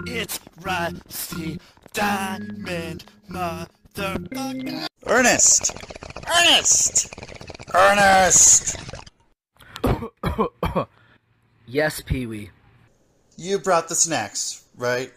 [0.08, 1.60] It's Rusty
[1.91, 4.88] Diamond, motherfucker.
[5.06, 5.76] Ernest!
[6.26, 7.24] Ernest!
[7.76, 8.78] Ernest!
[11.67, 12.51] yes, Pee Wee.
[13.38, 15.11] You brought the snacks, right?